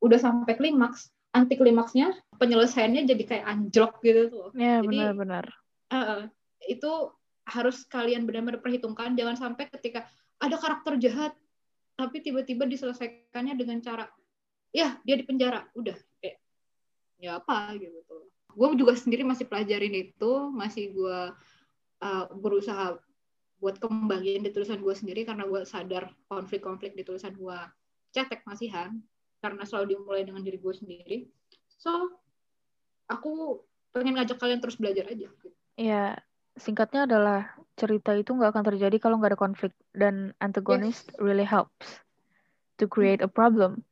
udah 0.00 0.18
sampai 0.18 0.56
klimaks 0.56 1.12
anti 1.32 1.60
klimaksnya 1.60 2.16
penyelesaiannya 2.40 3.04
jadi 3.04 3.22
kayak 3.28 3.44
anjlok 3.44 4.00
gitu 4.00 4.32
tuh. 4.32 4.48
Ya 4.56 4.80
benar-benar 4.80 5.52
uh, 5.92 6.24
itu 6.64 7.12
harus 7.44 7.84
kalian 7.84 8.24
benar-benar 8.24 8.64
perhitungkan. 8.64 9.12
Jangan 9.12 9.36
sampai 9.36 9.68
ketika 9.68 10.08
ada 10.40 10.56
karakter 10.56 10.96
jahat 10.96 11.36
tapi 12.00 12.24
tiba-tiba 12.24 12.64
diselesaikannya 12.64 13.60
dengan 13.60 13.84
cara 13.84 14.08
ya 14.72 14.96
dia 15.04 15.20
di 15.20 15.24
penjara. 15.28 15.68
Udah 15.76 16.00
kayak 16.24 16.40
ya 17.20 17.36
apa? 17.36 17.76
Gitu 17.76 18.32
gue 18.52 18.68
juga 18.76 18.92
sendiri 18.96 19.24
masih 19.24 19.48
pelajarin 19.48 19.94
itu 19.96 20.32
masih 20.52 20.92
gue 20.92 21.18
uh, 22.02 22.26
berusaha 22.34 22.98
buat 23.62 23.78
kembangin 23.78 24.42
di 24.42 24.50
tulisan 24.50 24.82
gue 24.82 24.90
sendiri 24.90 25.22
karena 25.22 25.46
gue 25.46 25.62
sadar 25.62 26.10
konflik-konflik 26.26 26.98
di 26.98 27.06
tulisan 27.06 27.30
gue 27.38 27.58
cetek 28.10 28.42
masihan 28.42 28.90
karena 29.38 29.62
selalu 29.62 29.94
dimulai 29.96 30.26
dengan 30.26 30.42
diri 30.42 30.58
gue 30.58 30.74
sendiri. 30.74 31.18
So 31.78 32.18
aku 33.06 33.62
pengen 33.94 34.18
ngajak 34.18 34.42
kalian 34.42 34.58
terus 34.58 34.78
belajar 34.82 35.06
aja. 35.06 35.30
Ya 35.78 36.18
singkatnya 36.58 37.06
adalah 37.06 37.54
cerita 37.78 38.12
itu 38.18 38.34
nggak 38.34 38.52
akan 38.52 38.66
terjadi 38.74 38.96
kalau 38.98 39.16
nggak 39.22 39.38
ada 39.38 39.40
konflik 39.40 39.72
dan 39.96 40.36
antagonist 40.42 41.08
yes. 41.14 41.18
really 41.22 41.46
helps 41.46 42.02
to 42.82 42.90
create 42.90 43.22
a 43.22 43.30
problem. 43.30 43.86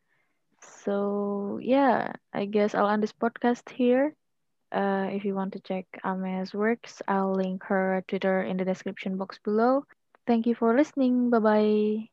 So 0.59 1.57
yeah 1.63 2.19
I 2.35 2.51
guess 2.51 2.75
I'll 2.75 2.91
end 2.91 3.07
this 3.07 3.15
podcast 3.15 3.71
here 3.71 4.19
Uh, 4.73 5.09
if 5.11 5.25
you 5.25 5.35
want 5.35 5.53
to 5.55 5.61
check 5.61 5.87
Ame's 6.05 6.55
works, 6.55 7.03
I'll 7.09 7.35
link 7.35 7.65
her 7.65 8.05
Twitter 8.09 8.43
in 8.43 8.57
the 8.57 8.65
description 8.65 9.17
box 9.17 9.39
below. 9.43 9.85
Thank 10.27 10.47
you 10.47 10.55
for 10.55 10.77
listening. 10.77 11.31
Bye 11.31 11.39
bye. 11.39 12.09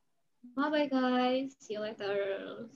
Bye 0.56 0.70
bye, 0.70 0.88
guys. 0.88 1.56
See 1.60 1.74
you 1.74 1.82
later. 1.82 2.68